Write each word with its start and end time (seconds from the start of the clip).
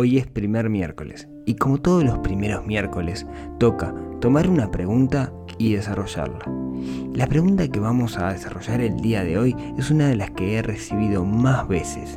Hoy 0.00 0.16
es 0.16 0.28
primer 0.28 0.70
miércoles 0.70 1.26
y 1.44 1.56
como 1.56 1.78
todos 1.78 2.04
los 2.04 2.20
primeros 2.20 2.64
miércoles 2.64 3.26
toca 3.58 3.92
tomar 4.20 4.48
una 4.48 4.70
pregunta 4.70 5.32
y 5.58 5.74
desarrollarla. 5.74 6.48
La 7.14 7.26
pregunta 7.26 7.66
que 7.66 7.80
vamos 7.80 8.16
a 8.16 8.32
desarrollar 8.32 8.80
el 8.80 9.00
día 9.00 9.24
de 9.24 9.38
hoy 9.38 9.56
es 9.76 9.90
una 9.90 10.06
de 10.06 10.14
las 10.14 10.30
que 10.30 10.54
he 10.54 10.62
recibido 10.62 11.24
más 11.24 11.66
veces 11.66 12.16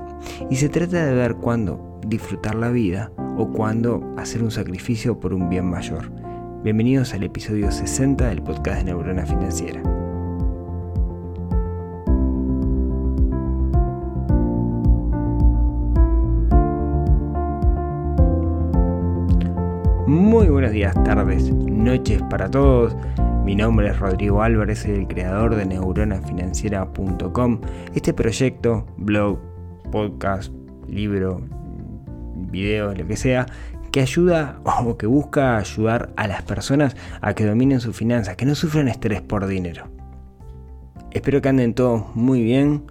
y 0.51 0.57
se 0.57 0.69
trata 0.69 1.03
de 1.03 1.15
ver 1.15 1.37
cuándo 1.37 1.99
disfrutar 2.05 2.53
la 2.53 2.69
vida 2.69 3.11
o 3.35 3.51
cuándo 3.51 4.13
hacer 4.15 4.43
un 4.43 4.51
sacrificio 4.51 5.19
por 5.19 5.33
un 5.33 5.49
bien 5.49 5.65
mayor. 5.65 6.11
Bienvenidos 6.63 7.15
al 7.15 7.23
episodio 7.23 7.71
60 7.71 8.27
del 8.29 8.43
podcast 8.43 8.77
de 8.77 8.83
Neurona 8.83 9.25
Financiera. 9.25 9.81
Muy 20.31 20.47
buenos 20.47 20.71
días, 20.71 20.95
tardes, 21.03 21.51
noches 21.51 22.23
para 22.29 22.49
todos. 22.49 22.95
Mi 23.43 23.53
nombre 23.53 23.89
es 23.89 23.99
Rodrigo 23.99 24.41
Álvarez, 24.41 24.85
el 24.85 25.05
creador 25.05 25.55
de 25.55 25.65
neuronafinanciera.com. 25.65 27.59
Este 27.93 28.13
proyecto, 28.13 28.87
blog, 28.95 29.39
podcast, 29.91 30.53
libro, 30.87 31.41
video, 32.33 32.95
lo 32.95 33.05
que 33.05 33.17
sea, 33.17 33.45
que 33.91 33.99
ayuda 33.99 34.61
o 34.85 34.97
que 34.97 35.05
busca 35.05 35.57
ayudar 35.57 36.13
a 36.15 36.27
las 36.29 36.43
personas 36.43 36.95
a 37.19 37.33
que 37.33 37.45
dominen 37.45 37.81
sus 37.81 37.97
finanzas, 37.97 38.37
que 38.37 38.45
no 38.45 38.55
sufran 38.55 38.87
estrés 38.87 39.21
por 39.21 39.45
dinero. 39.47 39.89
Espero 41.11 41.41
que 41.41 41.49
anden 41.49 41.73
todos 41.73 42.05
muy 42.15 42.41
bien 42.41 42.83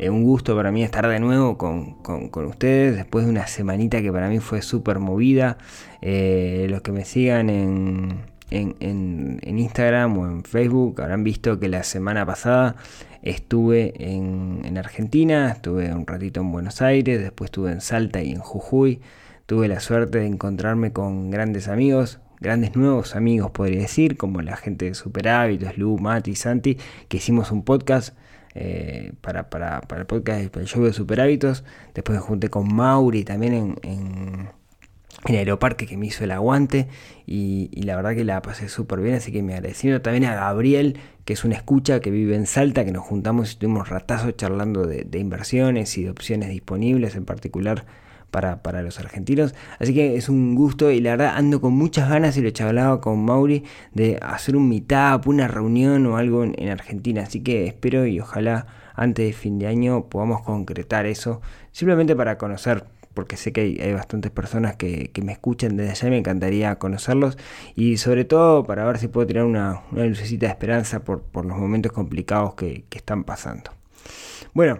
eh, 0.00 0.08
un 0.08 0.24
gusto 0.24 0.56
para 0.56 0.72
mí 0.72 0.82
estar 0.82 1.06
de 1.06 1.20
nuevo 1.20 1.58
con, 1.58 1.98
ustedes 2.46 2.96
después 2.96 3.26
de 3.26 3.30
una 3.30 3.46
semanita 3.46 4.00
que 4.00 4.10
para 4.10 4.30
mí 4.30 4.38
fue 4.38 4.62
súper 4.62 4.98
movida. 4.98 5.58
Eh, 6.00 6.68
los 6.70 6.80
que 6.80 6.90
me 6.90 7.04
sigan 7.04 7.50
en, 7.50 8.24
Instagram 8.50 10.16
o 10.16 10.26
en 10.26 10.42
Facebook 10.42 11.02
habrán 11.02 11.22
visto 11.22 11.60
que 11.60 11.68
la 11.68 11.82
semana 11.82 12.24
pasada 12.24 12.76
estuve 13.22 13.92
en, 13.98 14.62
en, 14.64 14.78
Argentina, 14.78 15.50
estuve 15.50 15.92
un 15.92 16.06
ratito 16.06 16.40
en 16.40 16.50
Buenos 16.50 16.80
Aires, 16.80 17.20
después 17.20 17.48
estuve 17.48 17.70
en 17.70 17.82
Salta 17.82 18.22
y 18.22 18.32
en 18.32 18.40
Jujuy. 18.40 19.02
Tuve 19.44 19.68
la 19.68 19.80
suerte 19.80 20.20
de 20.20 20.26
encontrarme 20.26 20.94
con 20.94 21.30
grandes 21.30 21.68
amigos, 21.68 22.20
grandes 22.40 22.74
nuevos 22.74 23.14
amigos 23.14 23.50
podría 23.50 23.80
decir, 23.82 24.16
como 24.16 24.40
la 24.40 24.56
gente 24.56 24.86
de 24.86 24.94
Super 24.94 25.28
Hábitos, 25.28 25.76
Lu, 25.76 25.98
Mati, 25.98 26.34
Santi, 26.36 26.78
que 27.08 27.18
hicimos 27.18 27.52
un 27.52 27.64
podcast 27.64 28.16
eh, 28.54 29.12
para, 29.20 29.48
para, 29.50 29.80
para, 29.82 30.02
el 30.02 30.06
podcast, 30.06 30.48
para 30.48 30.62
el 30.62 30.68
show 30.68 30.84
de 30.84 30.92
Super 30.92 31.20
Hábitos. 31.20 31.64
Después 31.94 32.18
me 32.18 32.24
junté 32.24 32.48
con 32.48 32.74
Mauri 32.74 33.24
también 33.24 33.54
en, 33.54 33.76
en, 33.82 34.48
Aeroparque 35.24 35.86
que 35.86 35.96
me 35.96 36.06
hizo 36.06 36.24
el 36.24 36.30
aguante 36.30 36.88
y, 37.26 37.68
la 37.82 37.94
verdad 37.96 38.14
que 38.14 38.24
la 38.24 38.40
pasé 38.42 38.68
súper 38.68 39.00
bien, 39.00 39.16
así 39.16 39.30
que 39.32 39.42
me 39.42 39.54
agradecido 39.54 40.00
también 40.00 40.24
a 40.24 40.34
Gabriel, 40.34 40.98
que 41.24 41.34
es 41.34 41.44
una 41.44 41.56
escucha 41.56 42.00
que 42.00 42.10
vive 42.10 42.34
en 42.34 42.46
Salta, 42.46 42.84
que 42.84 42.92
nos 42.92 43.04
juntamos 43.04 43.48
y 43.48 43.50
estuvimos 43.52 43.88
ratazos 43.88 44.34
charlando 44.36 44.86
de 44.86 45.18
inversiones 45.18 45.96
y 45.98 46.04
de 46.04 46.10
opciones 46.10 46.48
disponibles, 46.48 47.16
en 47.16 47.26
particular 47.26 47.84
para, 48.30 48.82
los 48.82 48.98
argentinos. 48.98 49.54
Así 49.78 49.94
que 49.94 50.16
es 50.16 50.28
un 50.28 50.54
gusto 50.54 50.90
y 50.90 51.00
la 51.00 51.10
verdad 51.12 51.34
ando 51.36 51.60
con 51.60 51.74
muchas 51.74 52.08
ganas 52.08 52.36
y 52.36 52.42
lo 52.42 52.50
hablado 52.66 53.00
con 53.00 53.24
Mauri 53.24 53.64
de 53.92 54.18
hacer 54.22 54.56
un 54.56 54.68
meetup, 54.68 55.26
una 55.26 55.48
reunión 55.48 56.06
o 56.06 56.16
algo 56.16 56.44
en, 56.44 56.68
Argentina. 56.68 57.22
Así 57.22 57.42
que 57.42 57.66
espero 57.66 58.06
y 58.06 58.20
ojalá 58.20 58.66
antes 58.94 59.26
de 59.26 59.32
fin 59.32 59.58
de 59.58 59.66
año 59.66 60.08
podamos 60.08 60.42
concretar 60.42 61.06
eso. 61.06 61.40
Simplemente 61.72 62.14
para 62.16 62.38
conocer 62.38 62.84
porque 63.14 63.36
sé 63.36 63.52
que 63.52 63.60
hay, 63.60 63.92
bastantes 63.92 64.30
personas 64.30 64.76
que, 64.76 65.10
me 65.22 65.32
escuchan 65.32 65.76
desde 65.76 65.90
allá 65.90 66.08
y 66.08 66.10
me 66.10 66.18
encantaría 66.18 66.78
conocerlos 66.78 67.36
y 67.74 67.96
sobre 67.96 68.24
todo 68.24 68.64
para 68.64 68.84
ver 68.84 68.98
si 68.98 69.08
puedo 69.08 69.26
tirar 69.26 69.44
una, 69.44 69.82
lucecita 69.92 70.46
de 70.46 70.52
esperanza 70.52 71.00
por, 71.00 71.24
los 71.34 71.58
momentos 71.58 71.92
complicados 71.92 72.54
que, 72.54 72.84
que 72.88 72.98
están 72.98 73.24
pasando. 73.24 73.72
Bueno, 74.54 74.78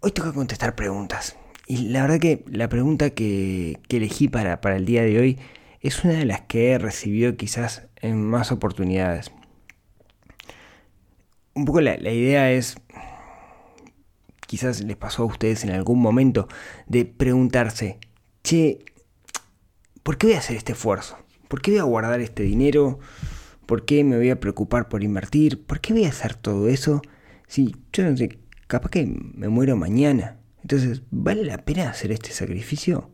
hoy 0.00 0.10
toca 0.12 0.32
contestar 0.32 0.74
preguntas. 0.74 1.36
Y 1.66 1.88
la 1.88 2.02
verdad 2.02 2.18
que 2.18 2.44
la 2.50 2.68
pregunta 2.68 3.10
que, 3.10 3.78
elegí 3.88 4.28
para, 4.28 4.60
el 4.76 4.84
día 4.84 5.02
de 5.02 5.18
hoy 5.18 5.38
es 5.80 6.04
una 6.04 6.14
de 6.14 6.24
las 6.26 6.42
que 6.42 6.72
he 6.72 6.78
recibido 6.78 7.36
quizás 7.36 7.86
en 7.96 8.22
más 8.22 8.52
oportunidades. 8.52 9.32
Un 11.54 11.64
poco 11.64 11.80
la, 11.80 11.94
idea 11.96 12.50
es, 12.52 12.76
quizás 14.46 14.82
les 14.82 14.96
pasó 14.96 15.22
a 15.22 15.26
ustedes 15.26 15.64
en 15.64 15.70
algún 15.70 16.00
momento, 16.00 16.48
de 16.86 17.04
preguntarse, 17.06 17.98
che, 18.42 18.84
¿por 20.02 20.18
qué 20.18 20.26
voy 20.26 20.36
a 20.36 20.40
hacer 20.40 20.56
este 20.56 20.72
esfuerzo? 20.72 21.16
¿Por 21.48 21.62
qué 21.62 21.70
voy 21.70 21.80
a 21.80 21.84
guardar 21.84 22.20
este 22.20 22.42
dinero? 22.42 22.98
¿Por 23.66 23.86
qué 23.86 24.04
me 24.04 24.16
voy 24.16 24.30
a 24.30 24.40
preocupar 24.40 24.88
por 24.88 25.02
invertir? 25.02 25.64
¿Por 25.64 25.80
qué 25.80 25.94
voy 25.94 26.04
a 26.04 26.10
hacer 26.10 26.34
todo 26.34 26.68
eso? 26.68 27.00
Si 27.46 27.74
yo 27.92 28.04
no 28.04 28.16
sé, 28.16 28.38
capaz 28.66 28.90
que 28.90 29.06
me 29.06 29.48
muero 29.48 29.76
mañana. 29.76 30.43
Entonces, 30.64 31.02
¿vale 31.10 31.44
la 31.44 31.58
pena 31.58 31.90
hacer 31.90 32.10
este 32.10 32.30
sacrificio? 32.30 33.10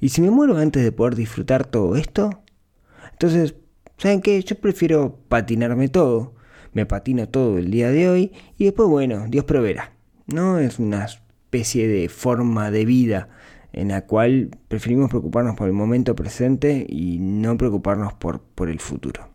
¿Y 0.00 0.10
si 0.10 0.20
me 0.22 0.30
muero 0.30 0.56
antes 0.56 0.84
de 0.84 0.92
poder 0.92 1.16
disfrutar 1.16 1.66
todo 1.66 1.96
esto? 1.96 2.44
Entonces, 3.10 3.56
¿saben 3.98 4.22
qué? 4.22 4.40
Yo 4.40 4.54
prefiero 4.54 5.18
patinarme 5.28 5.88
todo. 5.88 6.36
Me 6.74 6.86
patino 6.86 7.28
todo 7.28 7.58
el 7.58 7.72
día 7.72 7.90
de 7.90 8.08
hoy 8.08 8.32
y 8.56 8.66
después, 8.66 8.88
bueno, 8.88 9.26
Dios 9.28 9.44
proveerá. 9.44 9.94
No 10.26 10.60
es 10.60 10.78
una 10.78 11.06
especie 11.06 11.88
de 11.88 12.08
forma 12.08 12.70
de 12.70 12.84
vida 12.84 13.30
en 13.72 13.88
la 13.88 14.06
cual 14.06 14.50
preferimos 14.68 15.10
preocuparnos 15.10 15.56
por 15.56 15.66
el 15.66 15.72
momento 15.72 16.14
presente 16.14 16.86
y 16.88 17.18
no 17.18 17.58
preocuparnos 17.58 18.14
por, 18.14 18.42
por 18.42 18.68
el 18.68 18.78
futuro. 18.78 19.28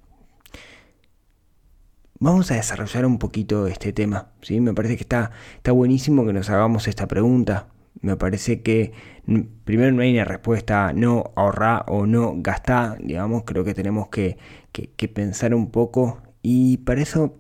Vamos 2.22 2.52
a 2.52 2.54
desarrollar 2.54 3.08
un 3.08 3.18
poquito 3.18 3.66
este 3.66 3.94
tema. 3.94 4.30
¿sí? 4.44 4.60
Me 4.60 4.76
parece 4.76 4.96
que 4.96 5.02
está, 5.02 5.32
está 5.56 5.72
buenísimo 5.72 6.24
que 6.24 6.34
nos 6.34 6.52
hagamos 6.52 6.88
esta 6.88 7.08
pregunta. 7.08 7.66
Me 8.00 8.16
parece 8.16 8.62
que 8.62 8.92
primero 9.64 9.92
no 9.92 10.04
hay 10.04 10.14
una 10.14 10.26
respuesta 10.26 10.94
no 10.94 11.32
ahorrar 11.36 11.84
o 11.88 12.06
no 12.06 12.36
gastar, 12.36 13.00
digamos, 13.02 13.44
creo 13.44 13.64
que 13.64 13.74
tenemos 13.74 14.10
que, 14.10 14.38
pensar 15.16 15.56
un 15.56 15.72
poco 15.72 16.22
y 16.44 16.78
para 16.78 17.02
eso 17.02 17.40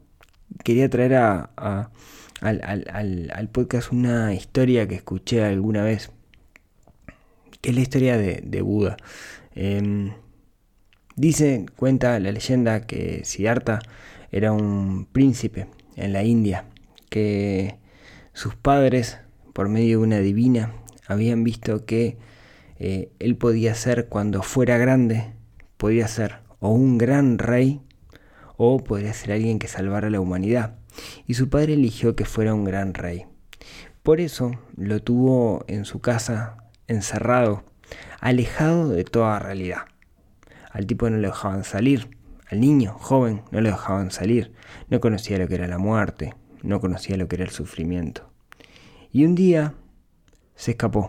quería 0.64 0.90
traer 0.90 1.14
a, 1.14 1.92
al, 2.42 3.50
podcast 3.52 3.92
una 3.92 4.34
historia 4.34 4.88
que 4.88 4.96
escuché 4.96 5.44
alguna 5.44 5.84
vez, 5.84 6.10
que 7.62 7.70
es 7.70 7.76
la 7.76 7.82
historia 7.82 8.18
de, 8.18 8.62
Buda. 8.64 8.98
Em, 9.54 10.14
dice, 11.16 11.68
cuenta 11.76 12.20
la 12.20 12.32
leyenda 12.32 12.88
que 12.88 13.24
Siddhartha 13.26 13.80
era 14.32 14.52
un 14.52 15.06
príncipe 15.12 15.68
en 15.96 16.14
la 16.14 16.24
India 16.24 16.66
que 17.10 17.78
sus 18.34 18.56
padres, 18.56 19.20
por 19.54 19.68
medio 19.68 20.00
de 20.00 20.06
una 20.06 20.20
divina, 20.20 20.74
habían 21.08 21.44
visto 21.44 21.86
que 21.86 22.18
eh, 22.80 23.12
él 23.20 23.36
podía 23.36 23.76
ser 23.76 24.08
cuando 24.08 24.42
fuera 24.42 24.78
grande, 24.78 25.34
podía 25.78 26.08
ser 26.08 26.40
o 26.60 26.70
un 26.70 26.98
gran 26.98 27.38
rey 27.38 27.82
o 28.56 28.84
podría 28.84 29.14
ser 29.14 29.34
alguien 29.34 29.60
que 29.60 29.68
salvara 29.68 30.08
a 30.08 30.12
la 30.12 30.22
humanidad. 30.22 30.76
Y 31.28 31.34
su 31.34 31.50
padre 31.50 31.74
eligió 31.74 32.16
que 32.16 32.26
fuera 32.26 32.54
un 32.54 32.64
gran 32.64 32.94
rey. 32.94 33.26
Por 34.04 34.20
eso 34.20 34.52
lo 34.78 35.02
tuvo 35.02 35.66
en 35.68 35.86
su 35.86 36.00
casa, 36.00 36.58
encerrado, 36.88 37.64
alejado 38.20 38.90
de 38.90 39.04
toda 39.04 39.40
realidad. 39.40 39.86
Al 40.72 40.86
tipo 40.86 41.10
no 41.10 41.18
lo 41.18 41.28
dejaban 41.28 41.64
salir, 41.64 42.10
al 42.52 42.60
niño, 42.60 42.94
joven, 43.00 43.44
no 43.52 43.62
lo 43.62 43.70
dejaban 43.70 44.12
salir, 44.12 44.52
no 44.90 45.00
conocía 45.00 45.38
lo 45.38 45.48
que 45.48 45.56
era 45.56 45.68
la 45.68 45.78
muerte, 45.78 46.36
no 46.64 46.82
conocía 46.82 47.16
lo 47.16 47.30
que 47.30 47.38
era 47.38 47.46
el 47.46 47.52
sufrimiento. 47.52 48.30
Y 49.10 49.24
un 49.24 49.36
día 49.36 49.74
se 50.56 50.72
escapó. 50.72 51.08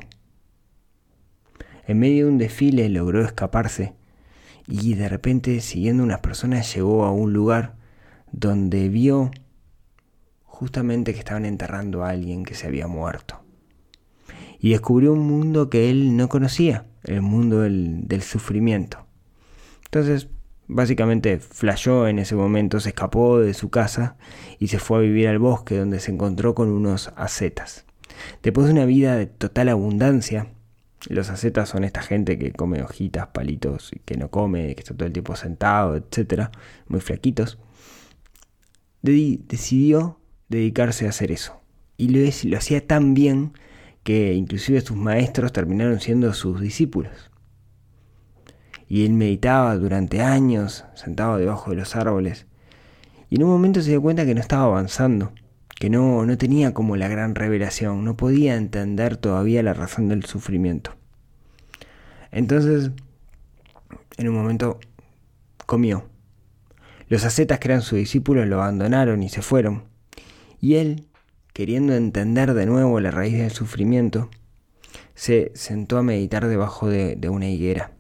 En 1.84 1.98
medio 1.98 2.26
de 2.26 2.30
un 2.30 2.38
desfile 2.38 2.88
logró 2.88 3.24
escaparse 3.24 3.92
y 4.68 4.94
de 4.94 5.08
repente, 5.08 5.60
siguiendo 5.60 6.04
unas 6.04 6.20
personas, 6.20 6.72
llegó 6.72 7.04
a 7.04 7.10
un 7.10 7.32
lugar 7.32 7.74
donde 8.30 8.88
vio 8.88 9.32
justamente 10.44 11.12
que 11.12 11.18
estaban 11.18 11.44
enterrando 11.44 12.04
a 12.04 12.10
alguien 12.10 12.44
que 12.44 12.54
se 12.54 12.68
había 12.68 12.86
muerto. 12.86 13.42
Y 14.60 14.70
descubrió 14.70 15.12
un 15.12 15.26
mundo 15.26 15.70
que 15.70 15.90
él 15.90 16.16
no 16.16 16.28
conocía, 16.28 16.86
el 17.02 17.20
mundo 17.20 17.62
del, 17.62 18.06
del 18.06 18.22
sufrimiento. 18.22 19.04
Entonces 19.86 20.28
Básicamente 20.74 21.38
flashó 21.38 22.08
en 22.08 22.18
ese 22.18 22.34
momento, 22.34 22.80
se 22.80 22.88
escapó 22.88 23.38
de 23.38 23.52
su 23.52 23.68
casa 23.68 24.16
y 24.58 24.68
se 24.68 24.78
fue 24.78 24.98
a 24.98 25.00
vivir 25.02 25.28
al 25.28 25.38
bosque 25.38 25.76
donde 25.76 26.00
se 26.00 26.12
encontró 26.12 26.54
con 26.54 26.70
unos 26.70 27.12
ascetas. 27.14 27.84
Después 28.42 28.66
de 28.66 28.72
una 28.72 28.86
vida 28.86 29.16
de 29.16 29.26
total 29.26 29.68
abundancia, 29.68 30.46
los 31.10 31.28
ascetas 31.28 31.68
son 31.68 31.84
esta 31.84 32.00
gente 32.00 32.38
que 32.38 32.52
come 32.52 32.82
hojitas, 32.82 33.26
palitos, 33.28 33.90
que 34.06 34.16
no 34.16 34.30
come, 34.30 34.74
que 34.74 34.80
está 34.80 34.94
todo 34.94 35.06
el 35.06 35.12
tiempo 35.12 35.36
sentado, 35.36 35.94
etc. 35.94 36.48
Muy 36.88 37.00
flaquitos. 37.00 37.58
decidió 39.02 40.20
dedicarse 40.48 41.04
a 41.04 41.10
hacer 41.10 41.32
eso. 41.32 41.60
Y 41.98 42.08
lo, 42.08 42.20
lo 42.20 42.56
hacía 42.56 42.86
tan 42.86 43.12
bien 43.12 43.52
que 44.04 44.32
inclusive 44.32 44.80
sus 44.80 44.96
maestros 44.96 45.52
terminaron 45.52 46.00
siendo 46.00 46.32
sus 46.32 46.62
discípulos. 46.62 47.31
Y 48.92 49.06
él 49.06 49.14
meditaba 49.14 49.74
durante 49.78 50.20
años, 50.20 50.84
sentado 50.92 51.38
debajo 51.38 51.70
de 51.70 51.76
los 51.76 51.96
árboles, 51.96 52.44
y 53.30 53.36
en 53.36 53.44
un 53.44 53.48
momento 53.48 53.80
se 53.80 53.88
dio 53.88 54.02
cuenta 54.02 54.26
que 54.26 54.34
no 54.34 54.40
estaba 54.42 54.64
avanzando, 54.64 55.32
que 55.80 55.88
no, 55.88 56.26
no 56.26 56.36
tenía 56.36 56.74
como 56.74 56.96
la 56.96 57.08
gran 57.08 57.34
revelación, 57.34 58.04
no 58.04 58.18
podía 58.18 58.54
entender 58.54 59.16
todavía 59.16 59.62
la 59.62 59.72
razón 59.72 60.10
del 60.10 60.26
sufrimiento. 60.26 60.92
Entonces, 62.32 62.90
en 64.18 64.28
un 64.28 64.34
momento, 64.34 64.78
comió. 65.64 66.04
Los 67.08 67.24
ascetas 67.24 67.60
que 67.60 67.68
eran 67.68 67.80
sus 67.80 67.96
discípulos 67.96 68.46
lo 68.46 68.56
abandonaron 68.56 69.22
y 69.22 69.30
se 69.30 69.40
fueron. 69.40 69.84
Y 70.60 70.74
él, 70.74 71.06
queriendo 71.54 71.94
entender 71.94 72.52
de 72.52 72.66
nuevo 72.66 73.00
la 73.00 73.10
raíz 73.10 73.38
del 73.38 73.52
sufrimiento, 73.52 74.28
se 75.14 75.50
sentó 75.54 75.96
a 75.96 76.02
meditar 76.02 76.46
debajo 76.46 76.90
de, 76.90 77.16
una 77.30 77.48
higuera. 77.48 77.92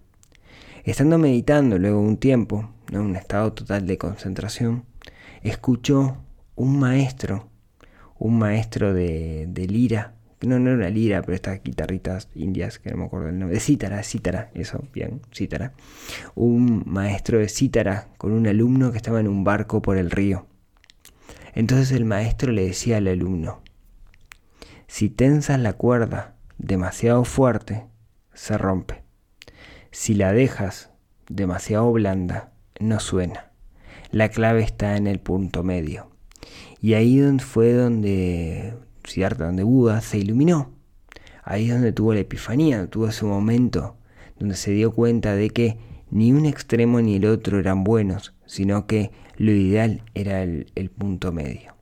Estando 0.84 1.18
meditando 1.18 1.78
luego 1.78 2.00
un 2.00 2.16
tiempo, 2.16 2.70
en 2.90 3.00
un 3.00 3.16
estado 3.16 3.52
total 3.52 3.86
de 3.86 3.98
concentración, 3.98 4.84
escuchó 5.42 6.16
un 6.56 6.78
maestro, 6.78 7.48
un 8.18 8.38
maestro 8.38 8.92
de, 8.92 9.46
de 9.48 9.66
lira, 9.66 10.14
no, 10.46 10.58
no 10.58 10.70
era 10.70 10.78
una 10.78 10.90
lira, 10.90 11.22
pero 11.22 11.34
estas 11.34 11.62
guitarritas 11.62 12.28
indias, 12.34 12.78
que 12.78 12.90
no 12.90 12.96
me 12.96 13.04
acuerdo 13.04 13.28
el 13.28 13.38
nombre, 13.38 13.54
de 13.54 13.60
cítara, 13.60 14.02
cítara, 14.02 14.50
eso, 14.54 14.82
bien, 14.92 15.20
cítara. 15.32 15.72
Un 16.34 16.82
maestro 16.86 17.38
de 17.38 17.48
cítara 17.48 18.08
con 18.18 18.32
un 18.32 18.46
alumno 18.46 18.90
que 18.90 18.96
estaba 18.96 19.20
en 19.20 19.28
un 19.28 19.44
barco 19.44 19.82
por 19.82 19.96
el 19.96 20.10
río. 20.10 20.46
Entonces 21.54 21.92
el 21.92 22.04
maestro 22.04 22.52
le 22.52 22.66
decía 22.66 22.96
al 22.96 23.08
alumno, 23.08 23.60
si 24.86 25.08
tensas 25.08 25.60
la 25.60 25.74
cuerda 25.74 26.34
demasiado 26.58 27.24
fuerte, 27.24 27.86
se 28.34 28.58
rompe. 28.58 29.01
Si 29.92 30.14
la 30.14 30.32
dejas 30.32 30.90
demasiado 31.28 31.92
blanda, 31.92 32.50
no 32.80 32.98
suena. 32.98 33.52
La 34.10 34.30
clave 34.30 34.62
está 34.62 34.96
en 34.96 35.06
el 35.06 35.20
punto 35.20 35.62
medio. 35.62 36.10
Y 36.80 36.94
ahí 36.94 37.20
fue 37.40 37.74
donde 37.74 38.74
Siddhartha, 39.04 39.44
donde 39.44 39.64
Buda 39.64 40.00
se 40.00 40.16
iluminó. 40.16 40.72
Ahí 41.44 41.66
es 41.66 41.74
donde 41.74 41.92
tuvo 41.92 42.14
la 42.14 42.20
epifanía, 42.20 42.86
tuvo 42.88 43.08
ese 43.08 43.26
momento 43.26 43.98
donde 44.38 44.56
se 44.56 44.70
dio 44.70 44.92
cuenta 44.92 45.36
de 45.36 45.50
que 45.50 45.76
ni 46.10 46.32
un 46.32 46.46
extremo 46.46 47.02
ni 47.02 47.16
el 47.16 47.26
otro 47.26 47.58
eran 47.58 47.84
buenos, 47.84 48.32
sino 48.46 48.86
que 48.86 49.10
lo 49.36 49.52
ideal 49.52 50.02
era 50.14 50.42
el, 50.42 50.90
punto 50.96 51.32
medio. 51.32 51.74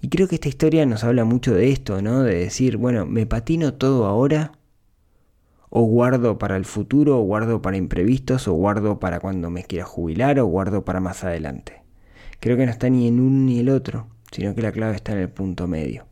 Y 0.00 0.08
creo 0.08 0.26
que 0.26 0.34
esta 0.34 0.48
historia 0.48 0.86
nos 0.86 1.04
habla 1.04 1.24
mucho 1.24 1.54
de 1.54 1.70
esto, 1.70 2.02
¿no? 2.02 2.24
De 2.24 2.34
decir, 2.34 2.78
bueno, 2.78 3.06
¿me 3.06 3.26
patino 3.26 3.74
todo 3.74 4.06
ahora? 4.06 4.58
¿O 5.74 5.84
guardo 5.84 6.36
para 6.36 6.58
el 6.58 6.66
futuro? 6.66 7.18
¿O 7.18 7.22
guardo 7.22 7.62
para 7.62 7.78
imprevistos? 7.78 8.46
¿O 8.46 8.52
guardo 8.52 9.00
para 9.00 9.20
cuando 9.20 9.48
me 9.48 9.64
quiera 9.64 9.86
jubilar? 9.86 10.38
¿O 10.38 10.44
guardo 10.44 10.84
para 10.84 11.00
más 11.00 11.24
adelante? 11.24 11.82
Creo 12.40 12.58
que 12.58 12.66
no 12.66 12.70
está 12.70 12.90
ni 12.90 13.08
en 13.08 13.18
uno 13.18 13.46
ni 13.46 13.60
el 13.60 13.70
otro, 13.70 14.08
sino 14.30 14.54
que 14.54 14.60
la 14.60 14.70
clave 14.70 14.94
está 14.96 15.12
en 15.12 15.20
el 15.20 15.30
punto 15.30 15.66
medio. 15.66 16.04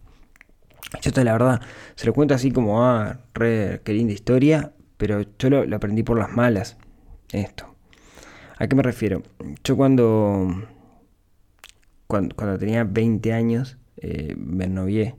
Yo 1.03 1.23
la 1.23 1.33
verdad, 1.33 1.61
se 1.95 2.07
lo 2.07 2.15
cuento 2.15 2.33
así 2.33 2.51
como, 2.51 2.83
ah, 2.83 3.19
re, 3.35 3.83
qué 3.85 3.93
linda 3.93 4.15
historia, 4.15 4.73
pero 4.97 5.27
yo 5.39 5.51
lo, 5.51 5.77
aprendí 5.77 6.03
por 6.05 6.19
las 6.19 6.33
malas, 6.33 6.79
esto. 7.31 7.75
¿A 8.57 8.67
qué 8.67 8.75
me 8.75 8.83
refiero? 8.83 9.23
Yo 9.63 9.77
cuando, 9.77 10.49
cuando, 12.07 12.59
tenía 12.59 12.85
20 12.85 13.31
años, 13.35 13.77
eh, 13.99 14.35
me 14.39 14.69
novié, 14.69 15.17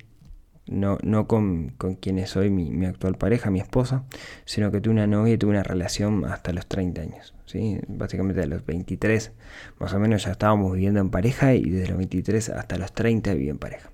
no, 0.68 0.98
no 1.04 1.28
con, 1.28 1.70
con 1.78 1.96
quien 1.96 2.26
soy 2.28 2.50
mi, 2.50 2.72
mi, 2.72 2.86
actual 2.86 3.16
pareja, 3.16 3.50
mi 3.50 3.60
esposa, 3.60 4.06
sino 4.46 4.72
que 4.72 4.82
tuve 4.82 4.94
una 4.94 5.08
novia 5.08 5.34
y 5.34 5.38
tuve 5.38 5.52
una 5.52 5.64
relación 5.64 6.26
hasta 6.26 6.54
los 6.54 6.68
30 6.68 7.02
años. 7.02 7.34
¿sí? 7.46 7.80
Básicamente 7.88 8.42
a 8.42 8.46
los 8.46 8.66
23, 8.66 9.32
más 9.80 9.94
o 9.94 10.00
menos 10.00 10.24
ya 10.24 10.32
estábamos 10.32 10.74
viviendo 10.74 11.00
en 11.00 11.10
pareja 11.10 11.54
y 11.54 11.70
desde 11.70 11.90
los 11.90 11.98
23 11.98 12.50
hasta 12.50 12.78
los 12.78 12.94
30 12.94 13.34
viví 13.34 13.50
en 13.50 13.58
pareja. 13.58 13.92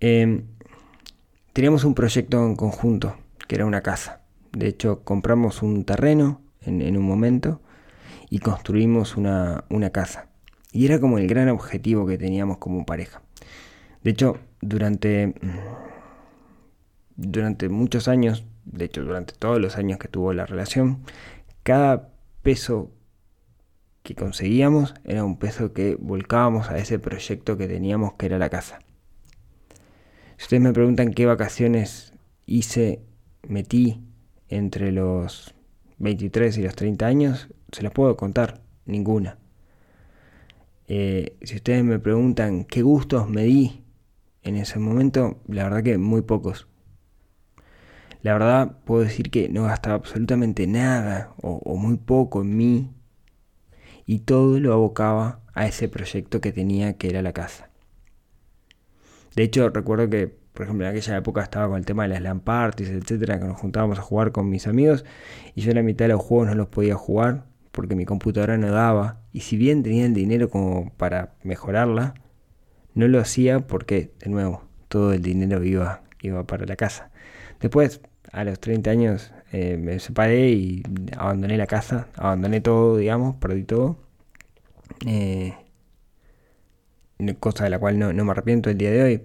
Em, 0.00 0.44
teníamos 1.52 1.84
un 1.84 1.94
proyecto 1.94 2.44
en 2.46 2.56
conjunto, 2.56 3.16
que 3.46 3.56
era 3.56 3.66
una 3.66 3.82
casa. 3.82 4.22
De 4.52 4.66
hecho, 4.66 5.02
compramos 5.04 5.62
un 5.62 5.84
terreno 5.84 6.40
en, 6.62 6.96
un 6.96 7.04
momento 7.04 7.60
y 8.30 8.38
construimos 8.38 9.16
una, 9.16 9.64
casa. 9.92 10.28
Y 10.72 10.86
era 10.86 11.00
como 11.00 11.18
el 11.18 11.26
gran 11.26 11.48
objetivo 11.48 12.06
que 12.06 12.16
teníamos 12.16 12.58
como 12.58 12.86
pareja. 12.86 13.22
De 14.02 14.12
hecho, 14.12 14.38
durante, 14.60 15.34
durante 17.16 17.68
muchos 17.68 18.08
años, 18.08 18.44
de 18.64 18.86
hecho 18.86 19.04
durante 19.04 19.34
todos 19.34 19.60
los 19.60 19.76
años 19.76 19.98
que 19.98 20.08
tuvo 20.08 20.32
la 20.32 20.46
relación, 20.46 21.02
cada 21.62 22.10
peso 22.42 22.90
que 24.02 24.14
conseguíamos 24.14 24.94
era 25.04 25.24
un 25.24 25.38
peso 25.38 25.72
que 25.72 25.96
volcábamos 25.96 26.70
a 26.70 26.78
ese 26.78 26.98
proyecto 26.98 27.56
que 27.56 27.68
teníamos 27.68 28.14
que 28.14 28.26
era 28.26 28.38
la 28.38 28.48
casa. 28.48 28.80
Si 30.36 30.44
ustedes 30.44 30.62
me 30.62 30.72
preguntan 30.72 31.12
qué 31.12 31.26
vacaciones 31.26 32.14
hice, 32.46 33.02
metí 33.46 34.00
entre 34.48 34.90
los 34.90 35.54
23 35.98 36.56
y 36.58 36.62
los 36.62 36.74
30 36.74 37.06
años, 37.06 37.48
se 37.72 37.82
las 37.82 37.92
puedo 37.92 38.16
contar, 38.16 38.62
ninguna. 38.86 39.38
Eh, 40.88 41.36
si 41.42 41.56
ustedes 41.56 41.84
me 41.84 41.98
preguntan 41.98 42.64
qué 42.64 42.82
gustos 42.82 43.28
me 43.28 43.44
di 43.44 43.84
en 44.42 44.56
ese 44.56 44.78
momento, 44.78 45.38
la 45.46 45.64
verdad 45.64 45.82
que 45.82 45.98
muy 45.98 46.22
pocos. 46.22 46.66
La 48.22 48.34
verdad 48.34 48.76
puedo 48.84 49.02
decir 49.02 49.30
que 49.30 49.48
no 49.48 49.64
gastaba 49.64 49.96
absolutamente 49.96 50.66
nada 50.66 51.32
o, 51.40 51.76
muy 51.76 51.96
poco 51.96 52.42
en 52.42 52.56
mí 52.56 52.90
y 54.04 54.20
todo 54.20 54.60
lo 54.60 54.74
abocaba 54.74 55.40
a 55.54 55.66
ese 55.66 55.88
proyecto 55.88 56.40
que 56.40 56.52
tenía 56.52 56.98
que 56.98 57.08
era 57.08 57.22
la 57.22 57.32
casa. 57.32 57.70
De 59.34 59.42
hecho, 59.44 59.70
recuerdo 59.70 60.10
que, 60.10 60.26
por 60.26 60.64
ejemplo, 60.64 60.86
en 60.86 60.90
aquella 60.92 61.16
época 61.16 61.42
estaba 61.42 61.68
con 61.68 61.78
el 61.78 61.86
tema 61.86 62.02
de 62.02 62.10
las 62.10 62.20
LAN 62.20 62.40
parties, 62.40 62.90
etcétera, 62.90 63.38
que 63.38 63.46
nos 63.46 63.58
juntábamos 63.58 63.98
a 63.98 64.02
jugar 64.02 64.32
con 64.32 64.50
mis 64.50 64.66
amigos 64.66 65.04
y 65.54 65.62
yo 65.62 65.72
la 65.72 65.82
mitad 65.82 66.04
de 66.04 66.10
los 66.10 66.20
juegos 66.20 66.48
no 66.48 66.54
los 66.54 66.68
podía 66.68 66.96
jugar 66.96 67.44
porque 67.72 67.94
mi 67.94 68.04
computadora 68.04 68.58
no 68.58 68.70
daba. 68.70 69.22
Y 69.32 69.40
si 69.40 69.56
bien 69.56 69.82
tenía 69.82 70.04
el 70.04 70.12
dinero 70.12 70.50
como 70.50 70.92
para 70.96 71.34
mejorarla, 71.42 72.14
no 72.94 73.08
lo 73.08 73.20
hacía 73.20 73.60
porque, 73.60 74.12
de 74.20 74.30
nuevo, 74.30 74.64
todo 74.88 75.12
el 75.12 75.22
dinero 75.22 75.62
iba, 75.64 76.02
iba 76.22 76.44
para 76.44 76.66
la 76.66 76.76
casa. 76.76 77.10
Después, 77.60 78.00
a 78.32 78.44
los 78.44 78.60
30 78.60 78.90
años, 78.90 79.32
eh, 79.52 79.76
me 79.76 79.98
separé 80.00 80.50
y 80.50 80.82
abandoné 81.16 81.56
la 81.56 81.66
casa, 81.66 82.08
abandoné 82.16 82.60
todo, 82.60 82.96
digamos, 82.96 83.36
perdí 83.36 83.64
todo. 83.64 83.98
Eh, 85.06 85.54
cosa 87.38 87.64
de 87.64 87.70
la 87.70 87.78
cual 87.78 87.98
no, 87.98 88.12
me 88.12 88.30
arrepiento 88.30 88.70
el 88.70 88.78
día 88.78 88.90
de 88.90 89.02
hoy, 89.02 89.22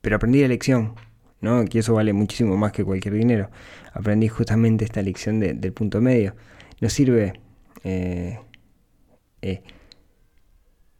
pero 0.00 0.16
aprendí 0.16 0.40
la 0.42 0.48
lección, 0.48 0.94
¿no? 1.40 1.64
que 1.64 1.78
eso 1.78 1.94
vale 1.94 2.12
muchísimo 2.12 2.56
más 2.56 2.72
que 2.72 2.84
cualquier 2.84 3.14
dinero. 3.14 3.50
Aprendí 3.92 4.28
justamente 4.28 4.84
esta 4.84 5.02
lección 5.02 5.40
del 5.40 5.72
punto 5.72 6.00
medio. 6.00 6.34
No 6.80 6.88
sirve 6.88 7.40
eh, 7.84 8.38
eh, 9.42 9.62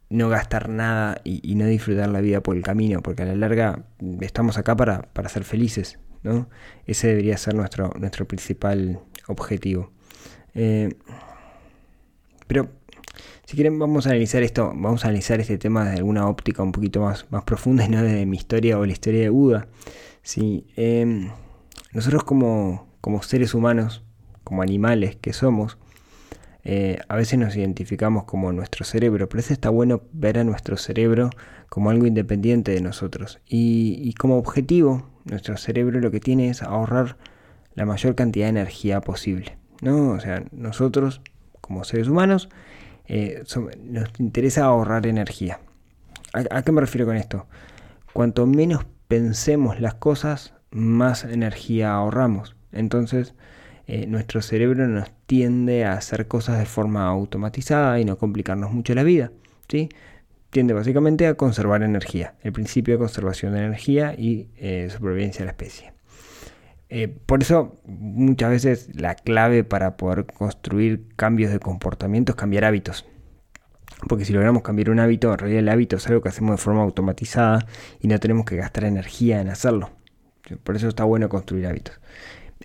no 0.09 0.29
gastar 0.29 0.69
nada 0.69 1.19
y, 1.23 1.55
no 1.55 1.65
disfrutar 1.65 2.09
la 2.09 2.21
vida 2.21 2.41
por 2.41 2.55
el 2.55 2.63
camino, 2.63 3.01
porque 3.01 3.23
a 3.23 3.25
la 3.25 3.35
larga 3.35 3.85
estamos 4.21 4.57
acá 4.57 4.75
para, 4.75 5.03
para 5.13 5.29
ser 5.29 5.43
felices. 5.43 5.99
¿no? 6.23 6.49
Ese 6.85 7.07
debería 7.07 7.37
ser 7.37 7.55
nuestro, 7.55 7.91
nuestro 7.99 8.27
principal 8.27 8.99
objetivo. 9.27 9.91
Eh, 10.53 10.95
pero 12.47 12.69
si 13.45 13.55
quieren 13.55 13.77
vamos 13.77 14.07
a 14.07 14.09
analizar 14.09 14.41
esto, 14.41 14.67
vamos 14.75 15.05
a 15.05 15.09
analizar 15.09 15.39
este 15.39 15.57
tema 15.57 15.85
desde 15.85 15.97
alguna 15.97 16.27
óptica 16.27 16.63
un 16.63 16.71
poquito 16.71 17.01
más, 17.01 17.25
más 17.31 17.43
profunda 17.43 17.85
y 17.85 17.89
no 17.89 18.01
desde 18.01 18.25
mi 18.25 18.37
historia 18.37 18.79
o 18.79 18.85
la 18.85 18.91
historia 18.91 19.21
de 19.21 19.29
Buda. 19.29 19.67
Sí, 20.23 20.65
em, 20.75 21.29
nosotros 21.93 22.23
como, 22.23 22.87
como 23.01 23.21
seres 23.21 23.53
humanos, 23.53 24.03
como 24.43 24.63
animales 24.63 25.15
que 25.15 25.33
somos, 25.33 25.77
eh, 26.67 26.97
a 27.07 27.15
veces 27.15 27.37
nos 27.37 27.55
identificamos 27.55 28.23
como 28.23 28.51
nuestro 28.51 28.85
cerebro, 28.85 29.29
pero 29.29 29.39
eso 29.39 29.53
está 29.53 29.69
bueno 29.69 30.01
ver 30.11 30.39
a 30.39 30.43
nuestro 30.43 30.77
cerebro 30.77 31.29
como 31.69 31.91
algo 31.91 32.07
independiente 32.07 32.71
de 32.71 32.81
nosotros. 32.81 33.39
Y, 33.47 34.13
como 34.15 34.37
objetivo, 34.37 35.07
nuestro 35.25 35.57
cerebro 35.57 35.99
lo 35.99 36.09
que 36.09 36.19
tiene 36.19 36.49
es 36.49 36.63
ahorrar 36.63 37.17
la 37.75 37.85
mayor 37.85 38.15
cantidad 38.15 38.47
de 38.47 38.49
energía 38.49 39.01
posible. 39.01 39.57
¿no? 39.81 40.09
O 40.09 40.19
sea, 40.19 40.43
nosotros 40.51 41.21
como 41.61 41.83
seres 41.83 42.07
humanos 42.07 42.49
eh, 43.07 43.43
nos 43.83 44.09
interesa 44.19 44.65
ahorrar 44.65 45.05
energía. 45.05 45.59
¿A, 46.33 46.63
qué 46.63 46.71
me 46.71 46.81
refiero 46.81 47.05
con 47.05 47.15
esto? 47.15 47.45
Cuanto 48.11 48.47
menos 48.47 48.85
pensemos 49.07 49.79
las 49.79 49.93
cosas, 49.93 50.55
más 50.71 51.23
energía 51.23 51.93
ahorramos. 51.93 52.55
Entonces, 52.71 53.35
eh, 53.87 54.07
nuestro 54.07 54.41
cerebro 54.41 54.87
nos 54.87 55.11
tiende 55.25 55.85
a 55.85 55.93
hacer 55.93 56.27
cosas 56.27 56.59
de 56.59 56.65
forma 56.65 57.05
automatizada 57.07 57.99
y 57.99 58.05
no 58.05 58.17
complicarnos 58.17 58.71
mucho 58.71 58.93
la 58.95 59.03
vida. 59.03 59.31
¿sí? 59.67 59.89
tiende 60.55 60.73
básicamente 60.73 61.27
a 61.27 61.33
conservar 61.33 61.83
energía, 61.83 62.35
el 62.41 62.53
principio 62.53 62.93
de 62.93 62.99
conservación 62.99 63.51
de 63.51 63.59
energía 63.59 64.15
y 64.17 64.47
eh, 64.55 64.87
supervivencia 64.89 65.39
de 65.39 65.45
la 65.47 65.51
especie. 65.51 65.91
Eh, 66.87 67.09
por 67.09 67.41
eso 67.41 67.75
muchas 67.85 68.51
veces 68.51 68.89
la 68.95 69.15
clave 69.15 69.65
para 69.65 69.97
poder 69.97 70.25
construir 70.25 71.07
cambios 71.17 71.51
de 71.51 71.59
comportamiento 71.59 72.31
es 72.31 72.35
cambiar 72.37 72.63
hábitos. 72.63 73.05
Porque 74.07 74.23
si 74.23 74.31
logramos 74.31 74.63
cambiar 74.63 74.91
un 74.91 75.01
hábito, 75.01 75.33
en 75.33 75.39
realidad 75.39 75.59
el 75.59 75.67
hábito 75.67 75.97
es 75.97 76.07
algo 76.07 76.21
que 76.21 76.29
hacemos 76.29 76.51
de 76.51 76.63
forma 76.63 76.83
automatizada 76.83 77.67
y 77.99 78.07
no 78.07 78.17
tenemos 78.21 78.45
que 78.45 78.55
gastar 78.55 78.85
energía 78.85 79.41
en 79.41 79.49
hacerlo. 79.49 79.89
Por 80.63 80.77
eso 80.77 80.87
está 80.87 81.03
bueno 81.03 81.27
construir 81.27 81.67
hábitos. 81.67 81.99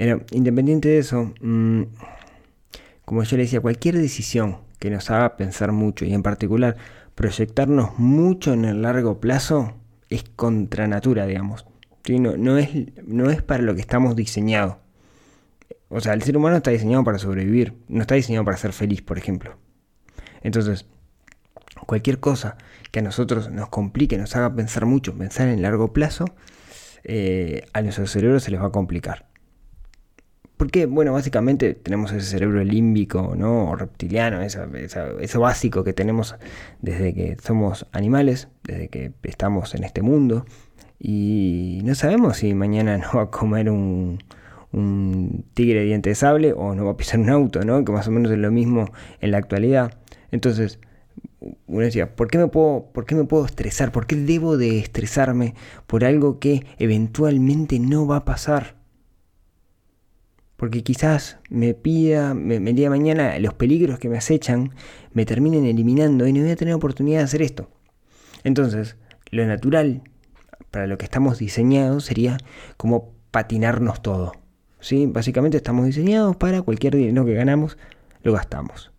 Pero 0.00 0.22
independiente 0.30 0.88
de 0.88 0.98
eso, 0.98 1.34
mm, 1.42 1.82
como 3.04 3.22
yo 3.22 3.36
le 3.36 3.42
decía, 3.42 3.60
cualquier 3.60 3.98
decisión 3.98 4.56
que 4.78 4.88
nos 4.88 5.10
haga 5.10 5.36
pensar 5.36 5.72
mucho 5.72 6.06
y 6.06 6.14
en 6.14 6.22
particular 6.22 6.78
proyectarnos 7.14 7.98
mucho 7.98 8.54
en 8.54 8.64
el 8.64 8.80
largo 8.80 9.20
plazo 9.20 9.74
es 10.08 10.24
contra 10.24 10.88
natura, 10.88 11.26
digamos. 11.26 11.66
No, 12.08 12.38
no, 12.38 12.56
es, 12.56 12.70
no 13.04 13.28
es 13.28 13.42
para 13.42 13.62
lo 13.62 13.74
que 13.74 13.82
estamos 13.82 14.16
diseñados. 14.16 14.76
O 15.90 16.00
sea, 16.00 16.14
el 16.14 16.22
ser 16.22 16.34
humano 16.34 16.56
está 16.56 16.70
diseñado 16.70 17.04
para 17.04 17.18
sobrevivir, 17.18 17.74
no 17.88 18.00
está 18.00 18.14
diseñado 18.14 18.46
para 18.46 18.56
ser 18.56 18.72
feliz, 18.72 19.02
por 19.02 19.18
ejemplo. 19.18 19.58
Entonces, 20.40 20.86
cualquier 21.84 22.20
cosa 22.20 22.56
que 22.90 23.00
a 23.00 23.02
nosotros 23.02 23.50
nos 23.50 23.68
complique, 23.68 24.16
nos 24.16 24.34
haga 24.34 24.54
pensar 24.54 24.86
mucho, 24.86 25.14
pensar 25.18 25.48
en 25.48 25.60
largo 25.60 25.92
plazo, 25.92 26.24
eh, 27.04 27.66
a 27.74 27.82
nuestro 27.82 28.06
cerebro 28.06 28.40
se 28.40 28.50
les 28.50 28.62
va 28.62 28.68
a 28.68 28.72
complicar. 28.72 29.29
Porque, 30.60 30.84
bueno, 30.84 31.14
básicamente 31.14 31.72
tenemos 31.72 32.12
ese 32.12 32.26
cerebro 32.32 32.62
límbico, 32.62 33.34
¿no? 33.34 33.70
O 33.70 33.76
reptiliano, 33.76 34.42
eso 34.42 35.40
básico 35.40 35.84
que 35.84 35.94
tenemos 35.94 36.36
desde 36.82 37.14
que 37.14 37.38
somos 37.42 37.86
animales, 37.92 38.48
desde 38.64 38.88
que 38.88 39.10
estamos 39.22 39.74
en 39.74 39.84
este 39.84 40.02
mundo. 40.02 40.44
Y 40.98 41.80
no 41.84 41.94
sabemos 41.94 42.36
si 42.36 42.52
mañana 42.52 42.98
nos 42.98 43.16
va 43.16 43.22
a 43.22 43.30
comer 43.30 43.70
un, 43.70 44.18
un 44.70 45.46
tigre 45.54 45.78
de 45.78 45.86
diente 45.86 46.10
de 46.10 46.14
sable 46.14 46.52
o 46.52 46.74
nos 46.74 46.84
va 46.84 46.90
a 46.90 46.96
pisar 46.98 47.20
un 47.20 47.30
auto, 47.30 47.64
¿no? 47.64 47.82
Que 47.82 47.92
más 47.92 48.06
o 48.08 48.10
menos 48.10 48.30
es 48.30 48.36
lo 48.36 48.50
mismo 48.50 48.84
en 49.22 49.30
la 49.30 49.38
actualidad. 49.38 49.94
Entonces, 50.30 50.78
uno 51.68 51.80
decía, 51.80 52.14
¿por 52.14 52.28
qué 52.28 52.36
me 52.36 52.48
puedo, 52.48 52.84
por 52.92 53.06
qué 53.06 53.14
me 53.14 53.24
puedo 53.24 53.46
estresar? 53.46 53.92
¿Por 53.92 54.06
qué 54.06 54.14
debo 54.14 54.58
de 54.58 54.78
estresarme 54.78 55.54
por 55.86 56.04
algo 56.04 56.38
que 56.38 56.66
eventualmente 56.78 57.78
no 57.78 58.06
va 58.06 58.16
a 58.16 58.24
pasar? 58.26 58.79
Porque 60.60 60.82
quizás 60.82 61.38
me 61.48 61.72
pida, 61.72 62.34
me, 62.34 62.56
el 62.56 62.74
día 62.74 62.84
de 62.84 62.90
mañana, 62.90 63.38
los 63.38 63.54
peligros 63.54 63.98
que 63.98 64.10
me 64.10 64.18
acechan 64.18 64.72
me 65.14 65.24
terminen 65.24 65.64
eliminando 65.64 66.26
y 66.26 66.34
no 66.34 66.42
voy 66.42 66.50
a 66.50 66.56
tener 66.56 66.74
oportunidad 66.74 67.20
de 67.20 67.24
hacer 67.24 67.40
esto. 67.40 67.70
Entonces, 68.44 68.96
lo 69.30 69.46
natural 69.46 70.02
para 70.70 70.86
lo 70.86 70.98
que 70.98 71.06
estamos 71.06 71.38
diseñados 71.38 72.04
sería 72.04 72.36
como 72.76 73.14
patinarnos 73.30 74.02
todo. 74.02 74.32
¿sí? 74.80 75.06
Básicamente 75.06 75.56
estamos 75.56 75.86
diseñados 75.86 76.36
para 76.36 76.60
cualquier 76.60 76.94
dinero 76.94 77.24
que 77.24 77.32
ganamos, 77.32 77.78
lo 78.22 78.34
gastamos. 78.34 78.92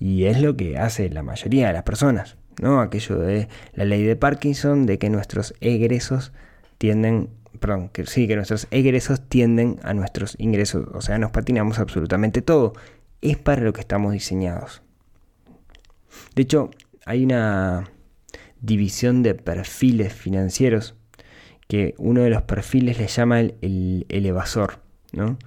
Y 0.00 0.24
es 0.24 0.40
lo 0.40 0.56
que 0.56 0.76
hace 0.76 1.08
la 1.08 1.22
mayoría 1.22 1.68
de 1.68 1.72
las 1.72 1.84
personas. 1.84 2.36
¿no? 2.60 2.80
Aquello 2.80 3.16
de 3.16 3.46
la 3.74 3.84
ley 3.84 4.02
de 4.02 4.16
Parkinson, 4.16 4.86
de 4.86 4.98
que 4.98 5.08
nuestros 5.08 5.54
egresos 5.60 6.32
tienden 6.78 7.30
perdón, 7.58 7.88
que 7.88 8.06
sí, 8.06 8.28
que 8.28 8.36
nuestros 8.36 8.68
egresos 8.70 9.28
tienden 9.28 9.80
a 9.82 9.94
nuestros 9.94 10.36
ingresos, 10.38 10.86
o 10.92 11.00
sea, 11.00 11.18
nos 11.18 11.30
patinamos 11.30 11.78
absolutamente 11.78 12.42
todo. 12.42 12.74
Es 13.20 13.36
para 13.36 13.62
lo 13.62 13.72
que 13.72 13.80
estamos 13.80 14.12
diseñados. 14.12 14.82
De 16.34 16.42
hecho, 16.42 16.70
hay 17.04 17.24
una 17.24 17.90
división 18.60 19.22
de 19.22 19.34
perfiles 19.34 20.12
financieros 20.12 20.94
que 21.66 21.94
uno 21.98 22.22
de 22.22 22.30
los 22.30 22.42
perfiles 22.42 22.98
le 22.98 23.06
llama 23.06 23.40
el, 23.40 24.06
el, 24.08 24.26
evasor, 24.26 24.80
¿no? 25.12 25.38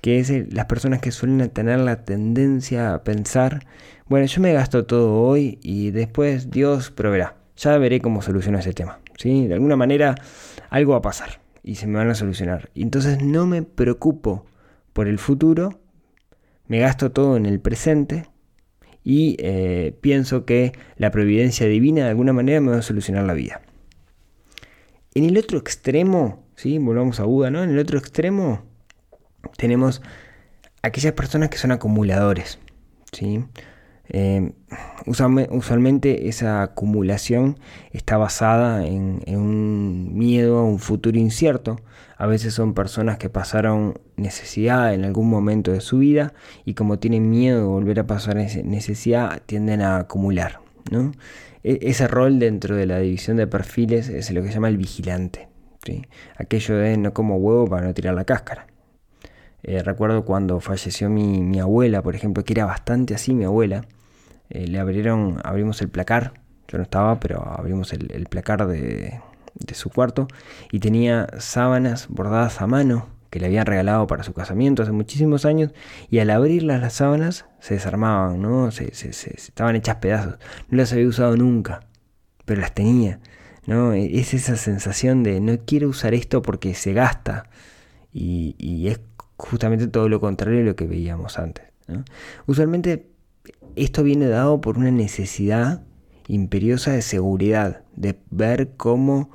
que 0.00 0.18
es 0.18 0.52
las 0.52 0.66
personas 0.66 1.00
que 1.00 1.12
suelen 1.12 1.48
tener 1.50 1.78
la 1.80 2.04
tendencia 2.04 2.94
a 2.94 3.04
pensar, 3.04 3.66
bueno, 4.06 4.26
yo 4.26 4.40
me 4.40 4.52
gasto 4.52 4.86
todo 4.86 5.20
hoy 5.20 5.58
y 5.62 5.90
después 5.90 6.50
Dios 6.50 6.90
proveerá, 6.90 7.36
ya 7.56 7.78
veré 7.78 8.00
cómo 8.00 8.22
soluciono 8.22 8.58
ese 8.58 8.72
tema. 8.72 9.00
¿sí? 9.18 9.46
De 9.46 9.54
alguna 9.54 9.76
manera 9.76 10.16
algo 10.70 10.92
va 10.92 10.98
a 10.98 11.02
pasar 11.02 11.40
y 11.68 11.74
se 11.74 11.86
me 11.86 11.98
van 11.98 12.08
a 12.08 12.14
solucionar. 12.14 12.70
Y 12.72 12.80
entonces 12.80 13.22
no 13.22 13.46
me 13.46 13.62
preocupo 13.62 14.46
por 14.94 15.06
el 15.06 15.18
futuro, 15.18 15.78
me 16.66 16.78
gasto 16.78 17.12
todo 17.12 17.36
en 17.36 17.44
el 17.44 17.60
presente 17.60 18.26
y 19.04 19.36
eh, 19.38 19.94
pienso 20.00 20.46
que 20.46 20.72
la 20.96 21.10
providencia 21.10 21.66
divina 21.66 22.04
de 22.04 22.08
alguna 22.08 22.32
manera 22.32 22.62
me 22.62 22.70
va 22.70 22.78
a 22.78 22.82
solucionar 22.82 23.24
la 23.24 23.34
vida. 23.34 23.60
En 25.12 25.24
el 25.24 25.36
otro 25.36 25.58
extremo, 25.58 26.46
¿sí? 26.56 26.78
volvamos 26.78 27.20
a 27.20 27.24
Buda, 27.24 27.50
¿no? 27.50 27.62
En 27.62 27.68
el 27.68 27.78
otro 27.78 27.98
extremo 27.98 28.64
tenemos 29.58 30.00
aquellas 30.80 31.12
personas 31.12 31.50
que 31.50 31.58
son 31.58 31.70
acumuladores. 31.70 32.58
¿sí? 33.12 33.44
Eh, 34.10 34.52
usualmente 35.06 36.28
esa 36.28 36.62
acumulación 36.62 37.58
está 37.92 38.16
basada 38.16 38.86
en, 38.86 39.22
un 39.26 40.16
miedo 40.16 40.58
a 40.58 40.64
un 40.64 40.78
futuro 40.78 41.18
incierto. 41.18 41.80
A 42.16 42.26
veces 42.26 42.54
son 42.54 42.74
personas 42.74 43.18
que 43.18 43.30
pasaron 43.30 44.00
necesidad 44.16 44.94
en 44.94 45.04
algún 45.04 45.28
momento 45.28 45.72
de 45.72 45.80
su 45.80 45.98
vida 45.98 46.32
y 46.64 46.74
como 46.74 46.98
tienen 46.98 47.30
miedo 47.30 47.58
de 47.60 47.66
volver 47.66 48.00
a 48.00 48.06
pasar 48.06 48.36
necesidad 48.36 49.42
tienden 49.46 49.82
a 49.82 49.98
acumular. 49.98 50.60
E, 51.62 51.78
ese 51.82 52.08
rol 52.08 52.38
dentro 52.38 52.76
de 52.76 52.86
la 52.86 52.98
división 52.98 53.36
de 53.36 53.46
perfiles 53.46 54.08
es 54.08 54.30
lo 54.32 54.42
que 54.42 54.48
se 54.48 54.54
llama 54.54 54.68
el 54.68 54.78
vigilante. 54.78 55.48
Aquello 56.36 56.76
de 56.76 56.96
no 56.96 57.14
como 57.14 57.36
huevo 57.36 57.66
para 57.66 57.86
no 57.86 57.94
tirar 57.94 58.14
la 58.14 58.24
cáscara. 58.24 58.66
Eh, 59.62 59.82
recuerdo 59.82 60.24
cuando 60.24 60.60
falleció 60.60 61.08
mi, 61.08 61.58
abuela, 61.58 62.02
por 62.02 62.14
ejemplo, 62.14 62.44
que 62.44 62.52
era 62.52 62.64
bastante 62.64 63.14
así 63.14 63.34
mi 63.34 63.44
abuela. 63.44 63.84
Eh, 64.50 64.66
le 64.66 64.78
abrieron, 64.78 65.40
abrimos 65.44 65.80
el 65.82 65.88
placar, 65.88 66.34
yo 66.68 66.78
no 66.78 66.84
estaba, 66.84 67.20
pero 67.20 67.44
abrimos 67.46 67.92
el, 67.92 68.26
placar 68.26 68.66
de, 68.66 69.20
su 69.72 69.90
cuarto 69.90 70.28
y 70.70 70.80
tenía 70.80 71.26
sábanas 71.38 72.08
bordadas 72.08 72.60
a 72.60 72.66
mano 72.66 73.08
que 73.30 73.40
le 73.40 73.46
habían 73.46 73.66
regalado 73.66 74.06
para 74.06 74.22
su 74.22 74.32
casamiento 74.32 74.82
hace 74.82 74.92
muchísimos 74.92 75.44
años 75.44 75.72
y 76.08 76.18
al 76.20 76.30
abrirlas 76.30 76.80
las 76.80 76.94
sábanas 76.94 77.46
se 77.60 77.74
desarmaban, 77.74 78.40
¿no? 78.40 78.70
Se, 78.70 78.90
estaban 78.90 79.76
hechas 79.76 79.96
pedazos. 79.96 80.38
No 80.68 80.78
las 80.78 80.92
había 80.92 81.08
usado 81.08 81.36
nunca, 81.36 81.80
pero 82.46 82.60
las 82.60 82.74
tenía, 82.74 83.20
¿no? 83.66 83.92
E, 83.92 84.18
es 84.18 84.32
esa 84.32 84.56
sensación 84.56 85.22
de 85.22 85.40
no 85.40 85.58
quiero 85.66 85.88
usar 85.88 86.14
esto 86.14 86.40
porque 86.40 86.74
se 86.74 86.94
gasta 86.94 87.50
y, 88.12 88.54
y 88.58 88.88
es 88.88 89.00
justamente 89.36 89.88
todo 89.88 90.08
lo 90.08 90.20
contrario 90.20 90.60
de 90.60 90.64
lo 90.64 90.76
que 90.76 90.86
veíamos 90.86 91.38
antes. 91.38 91.64
Usualmente 92.46 93.06
esto 93.76 94.02
viene 94.02 94.26
dado 94.26 94.60
por 94.60 94.78
una 94.78 94.90
necesidad 94.90 95.82
imperiosa 96.28 96.92
de 96.92 97.02
seguridad, 97.02 97.82
de 97.96 98.18
ver 98.30 98.70
cómo 98.76 99.30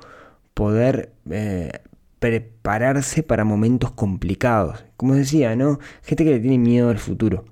poder 0.54 1.12
eh, 1.30 1.72
prepararse 2.20 3.22
para 3.22 3.44
momentos 3.44 3.90
complicados. 3.90 4.84
Como 4.96 5.14
decía, 5.14 5.56
¿no? 5.56 5.80
Gente 6.02 6.24
que 6.24 6.30
le 6.30 6.40
tiene 6.40 6.58
miedo 6.58 6.88
al 6.88 6.98
futuro, 6.98 7.44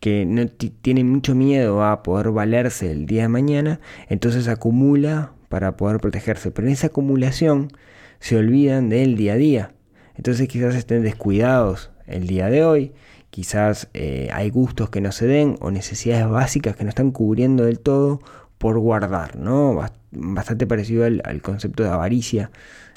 que 0.00 0.24
no 0.24 0.46
tiene 0.48 1.04
mucho 1.04 1.34
miedo 1.34 1.84
a 1.84 2.02
poder 2.02 2.30
valerse 2.30 2.90
el 2.90 3.06
día 3.06 3.22
de 3.22 3.28
mañana, 3.28 3.80
entonces 4.08 4.48
acumula 4.48 5.32
para 5.48 5.76
poder 5.76 6.00
protegerse. 6.00 6.50
Pero 6.50 6.66
en 6.66 6.72
esa 6.72 6.88
acumulación 6.88 7.68
se 8.18 8.36
olvidan 8.36 8.88
del 8.88 9.16
día 9.16 9.34
a 9.34 9.36
día. 9.36 9.74
Entonces 10.16 10.48
quizás 10.48 10.74
estén 10.74 11.02
descuidados 11.02 11.90
el 12.06 12.26
día 12.26 12.48
de 12.48 12.64
hoy 12.64 12.92
quizás 13.36 13.90
eh, 13.92 14.30
hay 14.32 14.48
gustos 14.48 14.88
que 14.88 15.02
no 15.02 15.12
se 15.12 15.26
den 15.26 15.58
o 15.60 15.70
necesidades 15.70 16.26
básicas 16.26 16.74
que 16.74 16.84
no 16.84 16.88
están 16.88 17.10
cubriendo 17.10 17.66
del 17.66 17.80
todo 17.80 18.18
por 18.56 18.78
guardar, 18.78 19.36
¿no? 19.36 19.78
Bastante 20.10 20.66
parecido 20.66 21.04
al, 21.04 21.42
concepto 21.42 21.82
de 21.82 21.90
avaricia, 21.90 22.50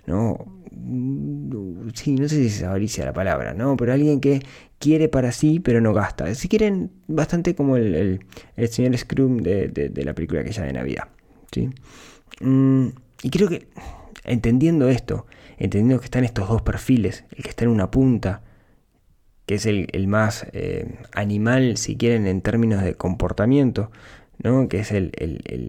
¿no? 0.05 0.45
Sí, 1.93 2.15
no 2.15 2.29
sé 2.29 2.37
si 2.37 2.45
es 2.45 2.63
avaricia 2.63 3.03
la 3.03 3.11
palabra, 3.11 3.53
¿no? 3.53 3.75
Pero 3.75 3.91
alguien 3.91 4.21
que 4.21 4.41
quiere 4.77 5.09
para 5.09 5.33
sí, 5.33 5.59
pero 5.59 5.81
no 5.81 5.93
gasta. 5.93 6.33
Si 6.33 6.47
quieren, 6.47 6.89
bastante 7.07 7.53
como 7.53 7.75
el, 7.75 8.21
señor 8.69 8.97
Scrum 8.97 9.39
de, 9.39 9.91
la 9.93 10.13
película 10.13 10.41
que 10.45 10.53
ya 10.53 10.63
de 10.63 10.71
Navidad, 10.71 11.09
¿sí? 11.51 11.69
Mm, 12.39 12.87
y 13.23 13.29
creo 13.29 13.49
que 13.49 13.67
entendiendo 14.23 14.87
esto, 14.87 15.25
entendiendo 15.57 15.99
que 15.99 16.05
están 16.05 16.23
estos 16.23 16.47
dos 16.47 16.61
perfiles, 16.61 17.25
el 17.35 17.43
que 17.43 17.49
está 17.49 17.65
en 17.65 17.71
una 17.71 17.91
punta 17.91 18.43
que 19.49 19.55
es 19.55 19.65
el, 19.65 20.07
más 20.07 20.45
eh, 20.53 20.99
animal, 21.11 21.77
si 21.77 21.97
quieren, 21.97 22.27
en 22.27 22.41
términos 22.41 22.83
de 22.83 22.93
comportamiento, 22.93 23.89
¿no? 24.37 24.69
que 24.69 24.79
es 24.79 24.91
el, 24.91 25.11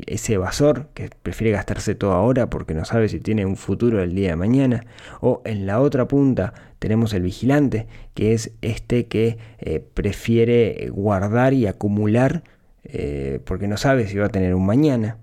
ese 0.06 0.34
evasor 0.34 0.88
que 0.92 1.08
prefiere 1.22 1.52
gastarse 1.52 1.94
todo 1.94 2.12
ahora 2.12 2.50
porque 2.50 2.74
no 2.74 2.84
sabe 2.84 3.08
si 3.08 3.20
tiene 3.20 3.46
un 3.46 3.56
futuro 3.56 4.02
el 4.02 4.14
día 4.14 4.28
de 4.28 4.36
mañana. 4.36 4.84
O 5.22 5.40
en 5.46 5.64
la 5.64 5.80
otra 5.80 6.06
punta 6.06 6.52
tenemos 6.78 7.14
el 7.14 7.22
vigilante, 7.22 7.86
que 8.12 8.34
es 8.34 8.52
este 8.60 9.06
que 9.06 9.38
eh, 9.60 9.82
prefiere 9.94 10.90
guardar 10.90 11.54
y 11.54 11.66
acumular 11.66 12.42
eh, 12.84 13.40
porque 13.46 13.66
no 13.66 13.78
sabe 13.78 14.06
si 14.08 14.18
va 14.18 14.26
a 14.26 14.28
tener 14.28 14.54
un 14.54 14.66
mañana. 14.66 15.16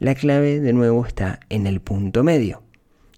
La 0.00 0.16
clave 0.16 0.58
de 0.58 0.72
nuevo 0.72 1.06
está 1.06 1.38
en 1.50 1.68
el 1.68 1.80
punto 1.80 2.24
medio. 2.24 2.64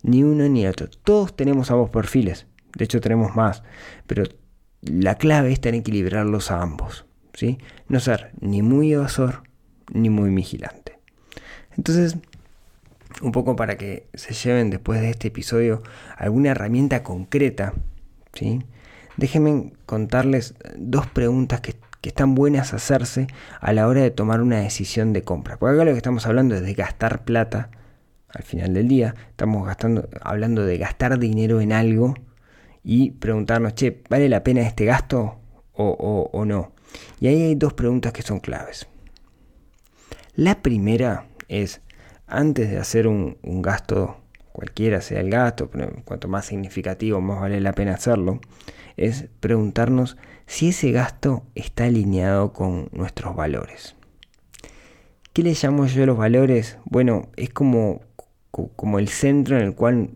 Ni 0.03 0.25
uno 0.25 0.47
ni 0.47 0.67
otro. 0.67 0.89
Todos 1.05 1.35
tenemos 1.35 1.71
ambos 1.71 1.89
perfiles. 1.89 2.47
De 2.77 2.85
hecho 2.85 3.01
tenemos 3.01 3.35
más. 3.35 3.63
Pero 4.07 4.25
la 4.83 5.17
clave 5.17 5.53
está 5.53 5.69
en 5.69 5.77
equilibrarlos 5.77 6.51
a 6.51 6.63
ambos. 6.63 7.07
¿sí? 7.35 7.59
No 7.89 8.01
ser 8.01 8.33
ni 8.41 8.63
muy 8.63 8.93
evasor 8.93 9.43
ni 9.93 10.11
muy 10.11 10.35
vigilante. 10.35 10.99
Entonces, 11.77 12.17
un 13.23 13.33
poco 13.33 13.57
para 13.57 13.77
que 13.77 14.07
se 14.15 14.35
lleven 14.35 14.71
después 14.71 15.01
de 15.01 15.11
este 15.11 15.29
episodio 15.29 15.83
alguna 16.17 16.51
herramienta 16.51 17.03
concreta, 17.03 17.75
¿sí? 18.35 18.61
déjenme 19.17 19.73
contarles 19.87 20.55
dos 20.77 21.07
preguntas 21.07 21.61
que, 21.61 21.77
están 22.09 22.35
buenas 22.35 22.73
hacerse 22.73 23.27
a 23.61 23.75
la 23.75 23.87
hora 23.87 24.01
de 24.01 24.11
tomar 24.11 24.41
una 24.41 24.61
decisión 24.61 25.13
de 25.13 25.21
compra. 25.21 25.59
Porque 25.59 25.75
acá 25.75 25.85
lo 25.85 25.91
que 25.91 25.99
estamos 25.99 26.25
hablando 26.25 26.55
es 26.55 26.63
de 26.63 26.73
gastar 26.73 27.23
plata 27.25 27.69
al 28.31 28.45
final 28.45 28.73
del 28.73 28.89
día. 28.89 29.15
Estamos 29.29 29.67
gastando, 29.67 30.09
hablando 30.23 30.65
de 30.65 30.79
gastar 30.79 31.19
dinero 31.19 31.61
en 31.61 31.71
algo 31.75 32.15
y 32.83 33.13
preguntarnos, 33.13 33.75
che, 33.75 34.03
¿vale 34.09 34.29
la 34.29 34.43
pena 34.43 34.63
este 34.63 34.85
gasto 34.85 35.41
o, 35.73 36.31
o 36.33 36.45
no? 36.45 36.73
Y 37.21 37.29
ahí 37.29 37.43
hay 37.43 37.55
dos 37.55 37.75
preguntas 37.75 38.13
que 38.13 38.23
son 38.23 38.41
claves. 38.41 38.87
La 40.39 40.63
primera 40.63 41.27
es, 41.49 41.81
antes 42.29 42.71
de 42.71 42.79
hacer 42.79 43.09
un, 43.09 43.37
gasto, 43.43 44.19
cualquiera 44.53 45.01
sea 45.01 45.21
el 45.21 45.31
gasto, 45.31 45.69
pero 45.69 45.91
cuanto 46.05 46.29
más 46.29 46.47
significativo, 46.47 47.21
más 47.21 47.41
vale 47.41 47.61
la 47.61 47.73
pena 47.73 47.95
hacerlo, 47.95 48.41
es 48.97 49.27
preguntarnos 49.41 50.17
si 50.47 50.69
ese 50.69 50.93
gasto 50.93 51.45
está 51.57 51.87
alineado 51.87 52.53
con 52.53 52.89
nuestros 52.93 53.35
valores. 53.35 53.97
¿Qué 55.33 55.43
le 55.43 55.55
llamo 55.61 55.87
yo 55.87 56.07
los 56.07 56.17
valores? 56.17 56.79
Bueno, 56.85 57.31
es 57.37 57.51
como, 57.51 58.01
como 58.51 59.01
el 59.01 59.09
centro 59.09 59.57
en 59.57 59.65
el 59.65 59.75
cual, 59.75 60.11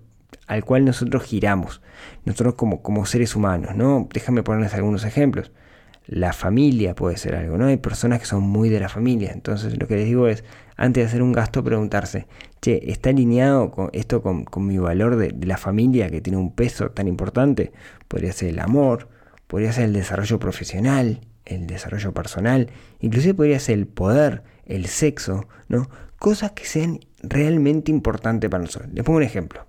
al 0.46 0.64
cual 0.64 0.84
nosotros 0.84 1.22
giramos, 1.22 1.80
nosotros 2.24 2.54
como, 2.54 2.82
como 2.82 3.06
seres 3.06 3.36
humanos, 3.36 3.74
¿no? 3.76 4.08
Déjame 4.12 4.42
ponerles 4.42 4.74
algunos 4.74 5.04
ejemplos 5.04 5.52
la 6.06 6.32
familia 6.32 6.94
puede 6.94 7.16
ser 7.16 7.34
algo, 7.34 7.56
¿no? 7.56 7.66
Hay 7.66 7.76
personas 7.76 8.18
que 8.18 8.26
son 8.26 8.42
muy 8.42 8.68
de 8.68 8.80
la 8.80 8.88
familia, 8.88 9.30
entonces 9.32 9.78
lo 9.78 9.86
que 9.86 9.96
les 9.96 10.06
digo 10.06 10.26
es, 10.28 10.44
antes 10.76 11.04
de 11.04 11.08
hacer 11.08 11.22
un 11.22 11.32
gasto, 11.32 11.62
preguntarse, 11.62 12.26
che, 12.60 12.90
¿está 12.90 13.10
alineado 13.10 13.70
con 13.70 13.90
esto 13.92 14.22
con, 14.22 14.46
mi 14.66 14.78
valor 14.78 15.16
de, 15.16 15.34
la 15.46 15.56
familia 15.56 16.10
que 16.10 16.20
tiene 16.20 16.38
un 16.38 16.54
peso 16.54 16.90
tan 16.90 17.06
importante? 17.08 17.72
Podría 18.08 18.32
ser 18.32 18.50
el 18.50 18.58
amor, 18.58 19.08
podría 19.46 19.72
ser 19.72 19.84
el 19.84 19.92
desarrollo 19.92 20.38
profesional, 20.38 21.20
el 21.44 21.66
desarrollo 21.66 22.12
personal, 22.12 22.70
inclusive 23.00 23.34
podría 23.34 23.60
ser 23.60 23.78
el 23.78 23.86
poder, 23.86 24.42
el 24.66 24.86
sexo, 24.86 25.46
¿no? 25.68 25.88
Cosas 26.18 26.52
que 26.52 26.64
sean 26.64 27.00
realmente 27.22 27.90
importantes 27.90 28.48
para 28.50 28.62
nosotros. 28.62 28.92
Les 28.92 29.04
pongo 29.04 29.18
un 29.18 29.24
ejemplo. 29.24 29.66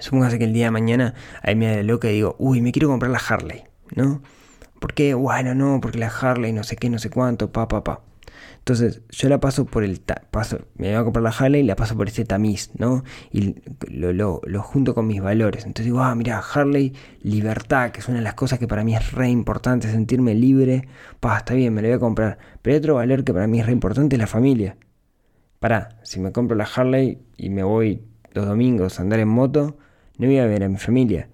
Supóngase 0.00 0.38
que 0.38 0.44
el 0.44 0.52
día 0.52 0.66
de 0.66 0.70
mañana 0.70 1.14
ahí 1.42 1.54
me 1.54 1.74
da 1.74 1.82
loca 1.82 2.10
y 2.10 2.14
digo, 2.14 2.36
uy, 2.38 2.60
me 2.60 2.72
quiero 2.72 2.88
comprar 2.88 3.10
la 3.10 3.18
Harley, 3.18 3.64
¿no? 3.94 4.22
Porque, 4.80 5.14
bueno, 5.14 5.54
no, 5.54 5.80
porque 5.80 5.98
la 5.98 6.08
Harley 6.08 6.52
no 6.52 6.62
sé 6.62 6.76
qué, 6.76 6.88
no 6.88 6.98
sé 6.98 7.10
cuánto, 7.10 7.50
pa, 7.52 7.68
pa, 7.68 7.82
pa. 7.82 8.02
Entonces, 8.58 9.00
yo 9.08 9.28
la 9.28 9.40
paso 9.40 9.64
por 9.64 9.82
el. 9.82 10.00
Paso, 10.30 10.60
me 10.76 10.88
voy 10.88 10.96
a 10.96 11.04
comprar 11.04 11.22
la 11.22 11.30
Harley 11.30 11.62
y 11.62 11.64
la 11.64 11.74
paso 11.74 11.96
por 11.96 12.06
este 12.06 12.24
tamiz, 12.24 12.70
¿no? 12.76 13.02
Y 13.32 13.56
lo, 13.88 14.12
lo, 14.12 14.42
lo, 14.44 14.62
junto 14.62 14.94
con 14.94 15.06
mis 15.06 15.22
valores. 15.22 15.64
Entonces 15.64 15.86
digo, 15.86 16.00
ah, 16.00 16.14
mira, 16.14 16.38
Harley, 16.38 16.92
libertad, 17.22 17.90
que 17.92 18.00
es 18.00 18.08
una 18.08 18.18
de 18.18 18.24
las 18.24 18.34
cosas 18.34 18.58
que 18.58 18.68
para 18.68 18.84
mí 18.84 18.94
es 18.94 19.12
re 19.12 19.30
importante, 19.30 19.90
sentirme 19.90 20.34
libre. 20.34 20.86
Pa, 21.18 21.38
está 21.38 21.54
bien, 21.54 21.72
me 21.72 21.80
lo 21.80 21.88
voy 21.88 21.96
a 21.96 21.98
comprar. 21.98 22.38
Pero 22.60 22.74
hay 22.74 22.78
otro 22.78 22.94
valor 22.96 23.24
que 23.24 23.32
para 23.32 23.46
mí 23.46 23.58
es 23.58 23.66
re 23.66 23.72
importante, 23.72 24.16
es 24.16 24.20
la 24.20 24.26
familia. 24.26 24.76
Para, 25.60 25.98
si 26.02 26.20
me 26.20 26.30
compro 26.30 26.56
la 26.56 26.64
Harley 26.64 27.20
y 27.36 27.50
me 27.50 27.62
voy 27.62 28.02
los 28.32 28.46
domingos 28.46 28.98
a 28.98 29.02
andar 29.02 29.18
en 29.18 29.28
moto, 29.28 29.78
no 30.18 30.26
voy 30.26 30.38
a 30.38 30.46
ver 30.46 30.64
a 30.64 30.68
mi 30.68 30.76
familia 30.76 31.28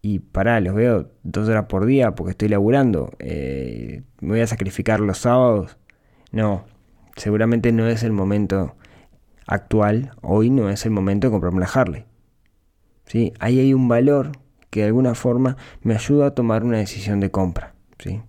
y 0.00 0.20
pará, 0.20 0.60
los 0.60 0.74
veo 0.74 1.10
dos 1.22 1.48
horas 1.48 1.66
por 1.66 1.86
día 1.86 2.14
porque 2.14 2.30
estoy 2.30 2.48
laburando, 2.48 3.12
eh, 3.18 4.02
me 4.20 4.30
voy 4.30 4.40
a 4.40 4.46
sacrificar 4.46 5.00
los 5.00 5.18
sábados. 5.18 5.76
No, 6.30 6.64
seguramente 7.16 7.72
no 7.72 7.86
es 7.88 8.02
el 8.02 8.12
momento 8.12 8.76
actual, 9.46 10.12
hoy 10.22 10.50
no 10.50 10.70
es 10.70 10.84
el 10.86 10.92
momento 10.92 11.26
de 11.26 11.32
comprarme 11.32 11.60
la 11.60 11.66
Harley. 11.66 12.04
¿Sí? 13.06 13.32
Ahí 13.40 13.58
hay 13.58 13.74
un 13.74 13.88
valor 13.88 14.32
que 14.70 14.80
de 14.80 14.86
alguna 14.86 15.14
forma 15.14 15.56
me 15.82 15.94
ayuda 15.94 16.28
a 16.28 16.34
tomar 16.34 16.62
una 16.62 16.78
decisión 16.78 17.20
de 17.20 17.30
compra. 17.30 17.74
¿sí? 17.98 18.20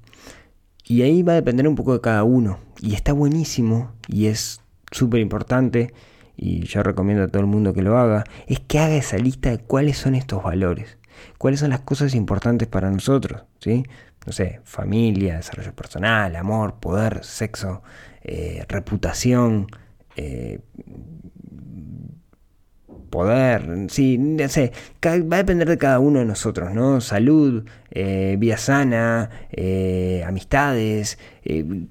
Y 0.86 1.04
ahí 1.04 1.22
va 1.22 1.34
a 1.34 1.36
depender 1.36 1.68
un 1.68 1.76
poco 1.76 1.94
de 1.94 2.02
cada 2.02 2.24
uno. 2.24 2.60
Y 2.82 2.96
está 2.96 3.14
buenísimo 3.14 3.92
y 4.08 4.28
es 4.28 4.62
súper 4.92 5.20
importante 5.20 5.94
y 6.42 6.66
yo 6.66 6.84
recomiendo 6.84 7.24
a 7.24 7.28
todo 7.28 7.42
el 7.42 7.48
mundo 7.48 7.74
que 7.74 7.82
lo 7.82 7.98
haga, 7.98 8.24
es 8.48 8.60
que 8.60 8.80
haga 8.80 8.96
esa 8.96 9.18
lista 9.18 9.50
de 9.50 9.60
cuáles 9.60 9.98
son 9.98 10.16
estos 10.16 10.42
valores 10.44 11.00
cuáles 11.38 11.60
son 11.60 11.70
las 11.70 11.82
cosas 11.82 12.16
importantes 12.16 12.68
para 12.68 12.90
nosotros, 12.90 13.44
¿sí? 13.60 13.84
No 14.26 14.34
sé, 14.34 14.62
familia, 14.64 15.38
desarrollo 15.38 15.74
personal, 15.74 16.36
amor, 16.36 16.76
poder, 16.80 17.24
sexo, 17.24 17.82
eh, 18.22 18.66
reputación, 18.68 19.68
eh, 20.16 20.60
poder, 23.10 23.88
sí, 23.90 24.18
no 24.18 24.48
sé, 24.50 24.72
va 25.06 25.36
a 25.36 25.40
depender 25.40 25.68
de 25.68 25.78
cada 25.78 26.00
uno 26.00 26.20
de 26.20 26.26
nosotros, 26.26 26.74
¿no? 26.74 27.02
Salud, 27.02 27.66
eh, 27.92 28.36
vida 28.40 28.58
sana, 28.58 29.30
amistades, 30.26 31.18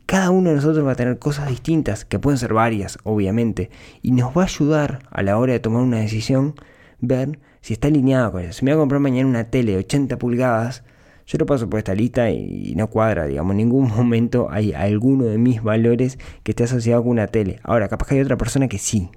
cada 0.07 0.31
uno 0.31 0.50
de 0.50 0.57
nosotros 0.57 0.87
va 0.87 0.92
a 0.92 0.96
tener 0.96 1.18
cosas 1.18 1.48
distintas, 1.48 2.04
que 2.04 2.18
pueden 2.18 2.38
ser 2.38 2.54
varias, 2.54 2.98
obviamente, 3.04 3.70
y 4.02 4.12
nos 4.12 4.37
va 4.37 4.42
a 4.42 4.46
ayudar 4.46 5.00
a 5.11 5.22
la 5.22 5.38
hora 5.38 5.52
de 5.52 5.61
tomar 5.61 5.83
una 5.83 5.98
decisión, 5.98 6.54
ver 7.00 7.38
si 7.61 7.74
está 7.74 7.88
alineado 7.88 8.33
con 8.33 8.42
eso. 8.42 8.52
Si 8.52 8.64
me 8.64 8.72
voy 8.72 8.78
a 8.78 8.83
comprar 8.83 9.00
mañana 9.00 9.28
una 9.28 9.44
tele 9.44 9.72
de 9.72 9.78
80 9.78 10.18
pulgadas, 10.18 10.85
yo 11.28 11.37
lo 11.37 11.44
paso 11.44 11.68
por 11.68 11.78
esta 11.78 11.94
lista 11.94 12.31
y, 12.31 12.72
no 12.74 12.88
cuadra, 12.88 13.26
digamos, 13.26 13.52
en 13.52 13.59
ningún 13.59 13.88
momento 13.96 14.48
hay 14.50 14.72
alguno 14.72 15.24
de 15.24 15.37
mis 15.37 15.62
valores 15.62 16.18
que 16.42 16.52
esté 16.52 16.64
asociado 16.64 17.02
con 17.02 17.11
una 17.12 17.26
tele. 17.26 17.61
Ahora, 17.62 17.88
capaz 17.88 18.09
que 18.09 18.14
hay 18.14 18.22
otra 18.22 18.38
persona 18.38 18.68
que 18.68 18.78
sí. 18.78 19.11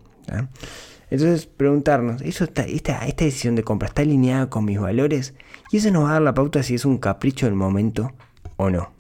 Entonces, 1.11 1.45
preguntarnos, 1.45 2.21
¿eso 2.21 2.45
está, 2.45 2.63
esta, 2.63 3.05
decisión 3.05 3.55
de 3.55 3.63
compra 3.63 3.89
está 3.89 4.01
alineada 4.01 4.49
con 4.49 4.63
mis 4.63 4.79
valores? 4.79 5.35
Y 5.69 5.77
eso 5.77 5.91
nos 5.91 6.05
va 6.05 6.11
a 6.11 6.13
dar 6.13 6.21
la 6.21 6.33
pauta 6.33 6.63
si 6.63 6.75
es 6.75 6.85
un 6.85 6.97
capricho 6.97 7.45
del 7.45 7.55
momento 7.55 8.13
o 8.55 8.69
no. 8.69 8.93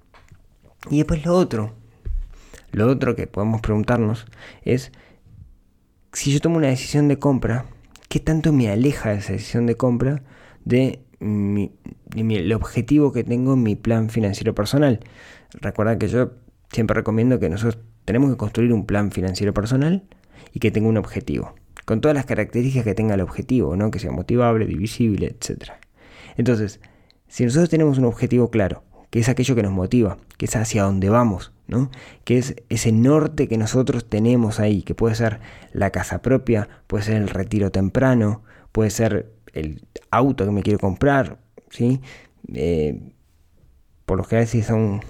Y 0.89 0.97
después 0.97 1.25
lo 1.25 1.33
otro, 1.35 1.73
lo 2.73 2.87
otro 2.87 3.15
que 3.15 3.27
podemos 3.27 3.61
preguntarnos 3.61 4.25
es, 4.63 4.91
si 6.11 6.33
yo 6.33 6.41
tomo 6.41 6.57
una 6.57 6.67
decisión 6.67 7.07
de 7.07 7.17
compra, 7.17 7.65
qué 8.09 8.19
tanto 8.19 8.51
me 8.51 8.69
aleja 8.69 9.13
esa 9.13 9.31
decisión 9.31 9.65
de 9.65 9.77
compra 9.77 10.21
de, 10.65 10.99
el 11.21 12.53
objetivo 12.53 13.13
que 13.13 13.23
tengo 13.23 13.53
en 13.53 13.63
mi 13.63 13.77
plan 13.77 14.09
financiero 14.09 14.53
personal. 14.53 14.99
Recuerda 15.53 15.97
que 15.97 16.09
yo 16.09 16.31
siempre 16.73 16.93
recomiendo 16.93 17.39
que 17.39 17.47
nosotros 17.47 17.81
tenemos 18.03 18.31
que 18.31 18.37
construir 18.37 18.73
un 18.73 18.85
plan 18.85 19.13
financiero 19.13 19.53
personal 19.53 20.03
y 20.51 20.59
que 20.59 20.71
tenga 20.71 20.89
un 20.89 20.97
objetivo, 20.97 21.55
con 21.85 22.01
todas 22.01 22.15
las 22.15 22.25
características 22.25 22.83
que 22.83 22.95
tenga 22.95 23.15
el 23.15 23.21
objetivo, 23.21 23.75
¿no? 23.75 23.91
que 23.91 23.99
sea 23.99 24.11
motivable, 24.11 24.65
divisible, 24.65 25.27
etc. 25.27 25.71
Entonces, 26.37 26.79
si 27.27 27.45
nosotros 27.45 27.69
tenemos 27.69 27.97
un 27.97 28.05
objetivo 28.05 28.49
claro, 28.49 28.83
que 29.09 29.19
es 29.19 29.29
aquello 29.29 29.55
que 29.55 29.63
nos 29.63 29.71
motiva, 29.71 30.17
que 30.37 30.45
es 30.45 30.55
hacia 30.55 30.83
dónde 30.83 31.09
vamos, 31.09 31.53
¿no? 31.67 31.91
que 32.23 32.37
es 32.37 32.55
ese 32.69 32.91
norte 32.91 33.47
que 33.47 33.57
nosotros 33.57 34.09
tenemos 34.09 34.59
ahí, 34.59 34.83
que 34.83 34.95
puede 34.95 35.15
ser 35.15 35.39
la 35.73 35.89
casa 35.91 36.21
propia, 36.21 36.69
puede 36.87 37.03
ser 37.03 37.17
el 37.17 37.29
retiro 37.29 37.71
temprano, 37.71 38.43
puede 38.71 38.89
ser 38.89 39.31
el 39.53 39.85
auto 40.11 40.45
que 40.45 40.51
me 40.51 40.63
quiero 40.63 40.79
comprar, 40.79 41.39
¿sí? 41.69 42.01
Eh, 42.53 43.13
por 44.05 44.17
lo 44.17 44.23
general 44.23 44.47
si 44.47 44.61
son 44.61 45.01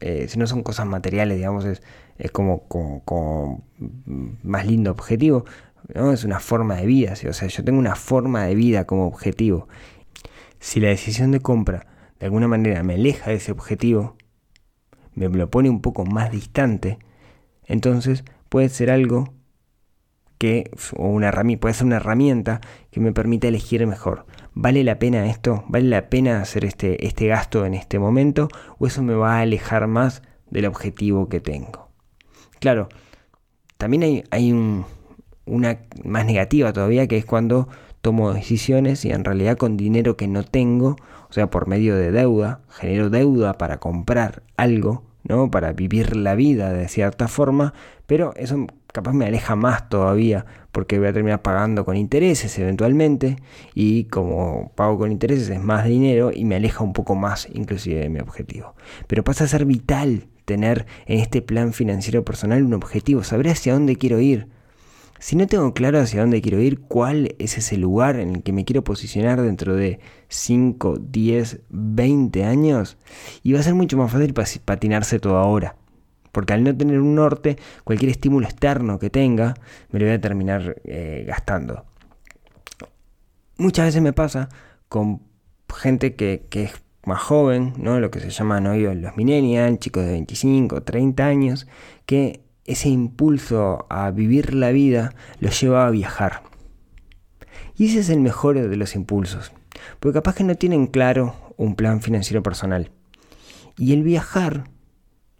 eh, 0.00 0.26
si 0.28 0.38
no 0.38 0.46
son 0.46 0.62
cosas 0.62 0.86
materiales, 0.86 1.36
digamos, 1.36 1.64
es, 1.64 1.82
es 2.18 2.30
como, 2.30 3.64
más 4.42 4.66
lindo 4.66 4.90
objetivo, 4.90 5.44
¿no? 5.94 6.12
es 6.12 6.24
una 6.24 6.40
forma 6.40 6.76
de 6.76 6.86
vida, 6.86 7.12
o 7.12 7.32
sea, 7.32 7.48
yo 7.48 7.64
tengo 7.64 7.78
una 7.78 7.96
forma 7.96 8.44
de 8.44 8.54
vida 8.54 8.86
como 8.86 9.06
objetivo. 9.06 9.68
Si 10.58 10.80
la 10.80 10.88
decisión 10.88 11.30
de 11.30 11.40
compra 11.40 11.86
de 12.18 12.26
alguna 12.26 12.48
manera 12.48 12.82
me 12.82 12.94
aleja 12.94 13.30
de 13.30 13.36
ese 13.36 13.52
objetivo, 13.52 14.16
me 15.14 15.28
lo 15.28 15.50
pone 15.50 15.70
un 15.70 15.80
poco 15.80 16.04
más 16.04 16.30
distante, 16.30 16.98
entonces 17.64 18.24
puede 18.48 18.68
ser 18.68 18.90
algo 18.90 19.32
que, 20.40 20.70
o 20.96 21.08
una 21.08 21.32
puede 21.60 21.74
ser 21.74 21.86
una 21.86 21.96
herramienta 21.96 22.60
que 22.90 23.00
me 23.00 23.12
permita 23.12 23.48
elegir 23.48 23.86
mejor. 23.86 24.26
¿Vale 24.54 24.84
la 24.84 24.98
pena 24.98 25.26
esto? 25.26 25.64
¿Vale 25.68 25.88
la 25.88 26.10
pena 26.10 26.40
hacer 26.40 26.64
este, 26.64 27.06
este 27.06 27.26
gasto 27.28 27.64
en 27.64 27.74
este 27.74 27.98
momento? 27.98 28.48
¿O 28.78 28.86
eso 28.86 29.02
me 29.02 29.14
va 29.14 29.36
a 29.36 29.40
alejar 29.40 29.86
más 29.86 30.22
del 30.50 30.66
objetivo 30.66 31.28
que 31.28 31.40
tengo? 31.40 31.88
Claro, 32.58 32.88
también 33.78 34.02
hay, 34.02 34.24
hay 34.30 34.52
una 35.46 35.78
más 36.04 36.26
negativa 36.26 36.72
todavía 36.72 37.06
que 37.06 37.16
es 37.16 37.24
cuando 37.24 37.68
tomo 38.00 38.32
decisiones 38.32 39.04
y 39.04 39.12
en 39.12 39.24
realidad 39.24 39.56
con 39.56 39.76
dinero 39.76 40.16
que 40.16 40.26
no 40.26 40.42
tengo, 40.42 40.96
o 41.28 41.32
sea, 41.32 41.50
por 41.50 41.66
medio 41.66 41.96
de 41.96 42.10
deuda, 42.10 42.60
genero 42.68 43.10
deuda 43.10 43.54
para 43.54 43.78
comprar 43.78 44.42
algo, 44.56 45.04
¿no? 45.22 45.50
Para 45.50 45.72
vivir 45.72 46.16
la 46.16 46.34
vida 46.34 46.72
de 46.72 46.88
cierta 46.88 47.28
forma, 47.28 47.74
pero 48.06 48.32
eso 48.36 48.66
capaz 48.92 49.12
me 49.12 49.26
aleja 49.26 49.56
más 49.56 49.88
todavía, 49.88 50.46
porque 50.72 50.98
voy 50.98 51.08
a 51.08 51.12
terminar 51.12 51.42
pagando 51.42 51.84
con 51.84 51.96
intereses 51.96 52.58
eventualmente, 52.58 53.36
y 53.74 54.04
como 54.04 54.72
pago 54.74 54.98
con 54.98 55.12
intereses 55.12 55.48
es 55.48 55.62
más 55.62 55.84
dinero 55.84 56.30
y 56.34 56.44
me 56.44 56.56
aleja 56.56 56.84
un 56.84 56.92
poco 56.92 57.14
más 57.14 57.48
inclusive 57.52 58.00
de 58.00 58.08
mi 58.08 58.20
objetivo. 58.20 58.74
Pero 59.06 59.24
pasa 59.24 59.44
a 59.44 59.48
ser 59.48 59.64
vital 59.64 60.28
tener 60.44 60.86
en 61.06 61.20
este 61.20 61.42
plan 61.42 61.72
financiero 61.72 62.24
personal 62.24 62.64
un 62.64 62.74
objetivo, 62.74 63.22
saber 63.22 63.48
hacia 63.48 63.72
dónde 63.72 63.96
quiero 63.96 64.20
ir. 64.20 64.48
Si 65.20 65.36
no 65.36 65.46
tengo 65.46 65.74
claro 65.74 66.00
hacia 66.00 66.22
dónde 66.22 66.40
quiero 66.40 66.60
ir, 66.60 66.80
cuál 66.80 67.34
es 67.38 67.58
ese 67.58 67.76
lugar 67.76 68.18
en 68.18 68.36
el 68.36 68.42
que 68.42 68.54
me 68.54 68.64
quiero 68.64 68.82
posicionar 68.82 69.42
dentro 69.42 69.76
de 69.76 70.00
5, 70.28 70.96
10, 70.98 71.60
20 71.68 72.44
años, 72.44 72.96
y 73.42 73.52
va 73.52 73.60
a 73.60 73.62
ser 73.62 73.74
mucho 73.74 73.98
más 73.98 74.10
fácil 74.10 74.32
patinarse 74.64 75.20
todo 75.20 75.36
ahora. 75.36 75.76
Porque 76.32 76.52
al 76.52 76.64
no 76.64 76.76
tener 76.76 77.00
un 77.00 77.14
norte, 77.14 77.56
cualquier 77.84 78.10
estímulo 78.10 78.46
externo 78.46 78.98
que 78.98 79.10
tenga, 79.10 79.54
me 79.90 79.98
lo 79.98 80.06
voy 80.06 80.14
a 80.14 80.20
terminar 80.20 80.76
eh, 80.84 81.24
gastando. 81.26 81.84
Muchas 83.56 83.86
veces 83.86 84.02
me 84.02 84.12
pasa 84.12 84.48
con 84.88 85.22
gente 85.76 86.14
que, 86.14 86.46
es 86.50 86.72
más 87.04 87.20
joven, 87.20 87.74
¿no? 87.78 88.00
lo 88.00 88.10
que 88.10 88.20
se 88.20 88.30
llaman 88.30 88.66
hoy 88.66 88.82
los 88.94 89.16
millennials, 89.16 89.78
chicos 89.78 90.04
de 90.04 90.12
25, 90.12 90.82
30 90.82 91.26
años, 91.26 91.66
que 92.06 92.42
ese 92.64 92.88
impulso 92.88 93.86
a 93.88 94.10
vivir 94.10 94.54
la 94.54 94.70
vida 94.70 95.14
los 95.40 95.60
lleva 95.60 95.86
a 95.86 95.90
viajar. 95.90 96.42
Y 97.76 97.86
ese 97.86 98.00
es 98.00 98.10
el 98.10 98.20
mejor 98.20 98.60
de 98.60 98.76
los 98.76 98.94
impulsos, 98.94 99.52
porque 99.98 100.18
capaz 100.18 100.34
que 100.34 100.44
no 100.44 100.54
tienen 100.54 100.86
claro 100.86 101.34
un 101.56 101.74
plan 101.74 102.00
financiero 102.02 102.42
personal. 102.42 102.90
Y 103.76 103.92
el 103.92 104.02
viajar 104.02 104.64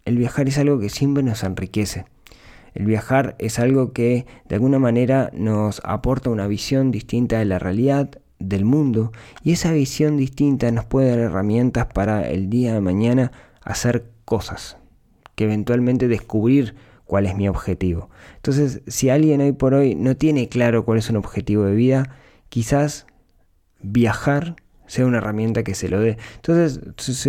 el 0.05 0.17
viajar 0.17 0.47
es 0.47 0.57
algo 0.57 0.79
que 0.79 0.89
siempre 0.89 1.23
nos 1.23 1.43
enriquece. 1.43 2.05
El 2.73 2.85
viajar 2.85 3.35
es 3.39 3.59
algo 3.59 3.91
que 3.91 4.25
de 4.47 4.55
alguna 4.55 4.79
manera 4.79 5.29
nos 5.33 5.81
aporta 5.83 6.29
una 6.29 6.47
visión 6.47 6.91
distinta 6.91 7.39
de 7.39 7.45
la 7.45 7.59
realidad, 7.59 8.09
del 8.39 8.65
mundo, 8.65 9.11
y 9.43 9.51
esa 9.51 9.71
visión 9.71 10.17
distinta 10.17 10.71
nos 10.71 10.85
puede 10.85 11.09
dar 11.09 11.19
herramientas 11.19 11.87
para 11.87 12.27
el 12.27 12.49
día 12.49 12.73
de 12.73 12.81
mañana 12.81 13.31
hacer 13.61 14.09
cosas, 14.25 14.77
que 15.35 15.43
eventualmente 15.43 16.07
descubrir 16.07 16.75
cuál 17.05 17.25
es 17.25 17.35
mi 17.35 17.47
objetivo. 17.47 18.09
Entonces, 18.37 18.81
si 18.87 19.09
alguien 19.09 19.41
hoy 19.41 19.51
por 19.51 19.73
hoy 19.73 19.95
no 19.95 20.15
tiene 20.15 20.49
claro 20.49 20.85
cuál 20.85 20.97
es 20.97 21.09
un 21.09 21.17
objetivo 21.17 21.65
de 21.65 21.75
vida, 21.75 22.15
quizás 22.49 23.05
viajar 23.81 24.55
sea 24.87 25.05
una 25.05 25.19
herramienta 25.19 25.63
que 25.63 25.75
se 25.75 25.89
lo 25.89 25.99
dé. 25.99 26.17
Entonces, 26.37 26.79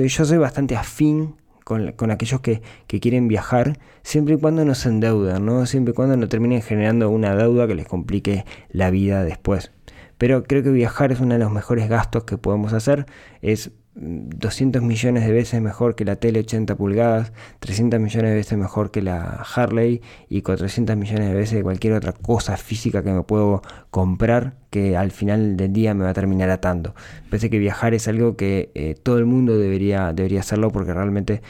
yo 0.08 0.24
soy 0.24 0.38
bastante 0.38 0.76
afín 0.76 1.36
con, 1.64 2.10
aquellos 2.10 2.40
que, 2.40 2.62
quieren 2.86 3.28
viajar, 3.28 3.78
siempre 4.02 4.34
y 4.34 4.38
cuando 4.38 4.64
no 4.64 4.74
se 4.74 4.88
endeuden, 4.88 5.44
¿no? 5.44 5.66
siempre 5.66 5.92
y 5.92 5.94
cuando 5.94 6.16
no 6.16 6.28
terminen 6.28 6.62
generando 6.62 7.10
una 7.10 7.34
deuda 7.34 7.66
que 7.66 7.74
les 7.74 7.86
complique 7.86 8.44
la 8.70 8.90
vida 8.90 9.24
después. 9.24 9.72
Pero 10.18 10.44
creo 10.44 10.62
que 10.62 10.70
viajar 10.70 11.10
es 11.10 11.20
uno 11.20 11.34
de 11.34 11.40
los 11.40 11.50
mejores 11.50 11.88
gastos 11.88 12.24
que 12.24 12.38
podemos 12.38 12.72
hacer. 12.72 13.06
Es 13.40 13.72
200 13.94 14.82
millones 14.82 15.26
de 15.26 15.32
veces 15.32 15.60
mejor 15.60 15.94
que 15.94 16.04
la 16.04 16.16
tele 16.16 16.40
80 16.40 16.76
pulgadas, 16.76 17.32
300 17.60 18.00
millones 18.00 18.30
de 18.30 18.36
veces 18.36 18.58
mejor 18.58 18.90
que 18.90 19.02
la 19.02 19.44
Harley 19.54 20.00
y 20.28 20.42
400 20.42 20.96
millones 20.96 21.28
de 21.28 21.34
veces 21.34 21.56
de 21.56 21.62
cualquier 21.62 21.92
otra 21.92 22.12
cosa 22.12 22.56
física 22.56 23.02
que 23.02 23.12
me 23.12 23.22
puedo 23.22 23.62
comprar 23.90 24.54
que 24.70 24.96
al 24.96 25.10
final 25.10 25.56
del 25.58 25.72
día 25.72 25.92
me 25.92 26.04
va 26.04 26.10
a 26.10 26.14
terminar 26.14 26.48
atando. 26.48 26.94
Parece 27.28 27.50
que 27.50 27.58
viajar 27.58 27.92
es 27.92 28.08
algo 28.08 28.36
que 28.36 28.70
eh, 28.74 28.94
todo 28.94 29.18
el 29.18 29.26
mundo 29.26 29.58
debería, 29.58 30.12
debería 30.14 30.40
hacerlo 30.40 30.70
porque 30.70 30.94
realmente 30.94 31.42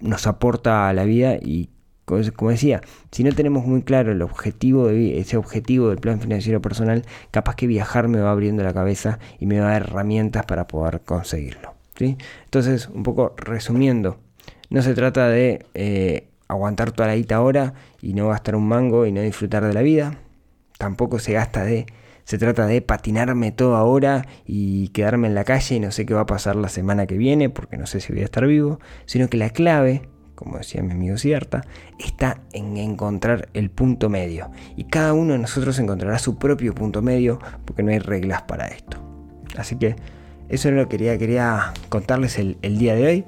nos 0.00 0.26
aporta 0.26 0.88
a 0.88 0.94
la 0.94 1.04
vida 1.04 1.36
y 1.36 1.68
como 2.34 2.50
decía, 2.50 2.80
si 3.12 3.22
no 3.22 3.32
tenemos 3.32 3.66
muy 3.66 3.82
claro 3.82 4.12
el 4.12 4.22
objetivo 4.22 4.88
ese 4.88 5.36
objetivo 5.36 5.90
del 5.90 5.98
plan 5.98 6.20
financiero 6.20 6.60
personal, 6.62 7.04
capaz 7.30 7.54
que 7.56 7.66
viajar 7.66 8.08
me 8.08 8.20
va 8.20 8.30
abriendo 8.30 8.62
la 8.62 8.72
cabeza 8.72 9.18
y 9.38 9.46
me 9.46 9.60
va 9.60 9.68
a 9.68 9.72
dar 9.72 9.82
herramientas 9.82 10.46
para 10.46 10.66
poder 10.66 11.00
conseguirlo. 11.02 11.74
¿sí? 11.96 12.16
Entonces, 12.44 12.88
un 12.88 13.02
poco 13.02 13.34
resumiendo, 13.36 14.18
no 14.70 14.82
se 14.82 14.94
trata 14.94 15.28
de 15.28 15.66
eh, 15.74 16.28
aguantar 16.48 16.92
toda 16.92 17.08
la 17.08 17.16
guita 17.16 17.36
ahora 17.36 17.74
y 18.00 18.14
no 18.14 18.28
gastar 18.28 18.56
un 18.56 18.66
mango 18.66 19.06
y 19.06 19.12
no 19.12 19.20
disfrutar 19.20 19.64
de 19.64 19.74
la 19.74 19.82
vida. 19.82 20.18
Tampoco 20.78 21.18
se 21.18 21.32
gasta 21.32 21.64
de 21.64 21.86
se 22.24 22.36
trata 22.36 22.66
de 22.66 22.82
patinarme 22.82 23.52
todo 23.52 23.74
ahora 23.74 24.26
y 24.44 24.88
quedarme 24.88 25.28
en 25.28 25.34
la 25.34 25.44
calle 25.44 25.76
y 25.76 25.80
no 25.80 25.90
sé 25.90 26.04
qué 26.04 26.12
va 26.12 26.20
a 26.20 26.26
pasar 26.26 26.56
la 26.56 26.68
semana 26.68 27.06
que 27.06 27.16
viene 27.16 27.48
porque 27.48 27.78
no 27.78 27.86
sé 27.86 28.00
si 28.00 28.12
voy 28.12 28.20
a 28.20 28.26
estar 28.26 28.46
vivo, 28.46 28.80
sino 29.06 29.28
que 29.28 29.38
la 29.38 29.48
clave 29.48 30.02
como 30.38 30.58
decía 30.58 30.84
mi 30.84 30.92
amigo 30.92 31.18
Cierta, 31.18 31.64
está 31.98 32.40
en 32.52 32.76
encontrar 32.76 33.48
el 33.54 33.70
punto 33.70 34.08
medio. 34.08 34.52
Y 34.76 34.84
cada 34.84 35.12
uno 35.12 35.32
de 35.32 35.40
nosotros 35.40 35.76
encontrará 35.80 36.20
su 36.20 36.38
propio 36.38 36.76
punto 36.76 37.02
medio 37.02 37.40
porque 37.64 37.82
no 37.82 37.90
hay 37.90 37.98
reglas 37.98 38.42
para 38.42 38.68
esto. 38.68 38.98
Así 39.56 39.74
que 39.74 39.96
eso 40.48 40.68
es 40.68 40.74
lo 40.76 40.84
que 40.84 40.96
quería, 40.96 41.18
quería 41.18 41.72
contarles 41.88 42.38
el, 42.38 42.56
día 42.78 42.94
de 42.94 43.06
hoy. 43.06 43.24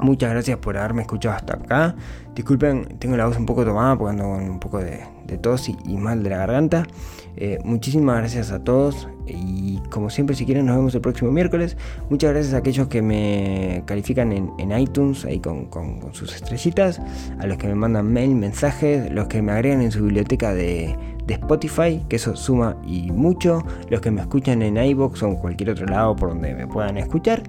Muchas 0.00 0.30
gracias 0.30 0.58
por 0.58 0.76
haberme 0.76 1.02
escuchado 1.02 1.36
hasta 1.36 1.54
acá. 1.54 1.94
Disculpen, 2.34 2.98
tengo 2.98 3.16
la 3.16 3.26
voz 3.26 3.38
un 3.38 3.46
poco 3.46 3.64
tomada 3.64 3.96
porque 3.96 4.10
ando 4.10 4.24
con 4.24 4.50
un 4.50 4.58
poco 4.58 4.78
de, 4.80 5.06
tos 5.40 5.68
y, 5.68 5.96
mal 5.96 6.24
de 6.24 6.30
la 6.30 6.38
garganta. 6.38 6.88
Eh, 7.36 7.60
muchísimas 7.64 8.18
gracias 8.18 8.50
a 8.50 8.64
todos 8.64 9.08
y 9.26 9.78
como 9.90 10.10
siempre 10.10 10.36
si 10.36 10.44
quieren 10.44 10.66
nos 10.66 10.76
vemos 10.76 10.94
el 10.94 11.00
próximo 11.00 11.30
miércoles. 11.30 11.76
Muchas 12.10 12.32
gracias 12.32 12.54
a 12.54 12.58
aquellos 12.58 12.88
que 12.88 13.02
me 13.02 13.82
califican 13.86 14.32
en, 14.32 14.78
iTunes 14.78 15.24
ahí 15.24 15.40
con, 15.40 15.68
sus 16.12 16.34
estrellitas, 16.34 17.00
a 17.38 17.46
los 17.46 17.58
que 17.58 17.68
me 17.68 17.74
mandan 17.74 18.12
mail, 18.12 18.34
mensajes, 18.34 19.10
los 19.12 19.28
que 19.28 19.42
me 19.42 19.52
agregan 19.52 19.82
en 19.82 19.90
su 19.90 20.04
biblioteca 20.04 20.54
de, 20.54 20.96
Spotify, 21.28 22.00
que 22.08 22.16
eso 22.16 22.36
suma 22.36 22.76
y 22.86 23.10
mucho, 23.10 23.64
los 23.90 24.00
que 24.00 24.12
me 24.12 24.20
escuchan 24.20 24.62
en 24.62 24.76
iBox 24.76 25.24
o 25.24 25.26
en 25.26 25.36
cualquier 25.36 25.70
otro 25.70 25.86
lado 25.86 26.14
por 26.14 26.28
donde 26.28 26.54
me 26.54 26.68
puedan 26.68 26.96
escuchar. 26.98 27.42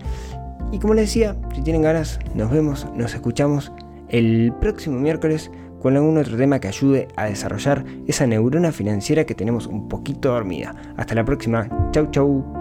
Y 0.72 0.80
como 0.80 0.96
les 0.96 1.06
decía, 1.06 1.36
si 1.54 1.62
tienen 1.62 1.84
ganas, 1.84 2.20
nos 2.34 2.50
vemos, 2.50 2.88
nos 2.96 3.14
escuchamos 3.14 3.72
el 4.10 4.52
próximo 4.60 5.00
miércoles 5.00 5.52
con 5.82 5.96
algún 5.96 6.18
otro 6.18 6.38
tema 6.38 6.60
que 6.60 6.68
ayude 6.68 7.08
a 7.16 7.26
desarrollar 7.26 7.86
esa 8.08 8.28
neurona 8.28 8.72
financiera 8.72 9.26
que 9.26 9.36
tenemos 9.36 9.68
un 9.68 9.88
poquito 9.88 10.30
dormida. 10.30 10.76
Hasta 10.98 11.16
la 11.16 11.26
próxima. 11.26 11.68
Chau 11.92 12.10
chau. 12.12 12.57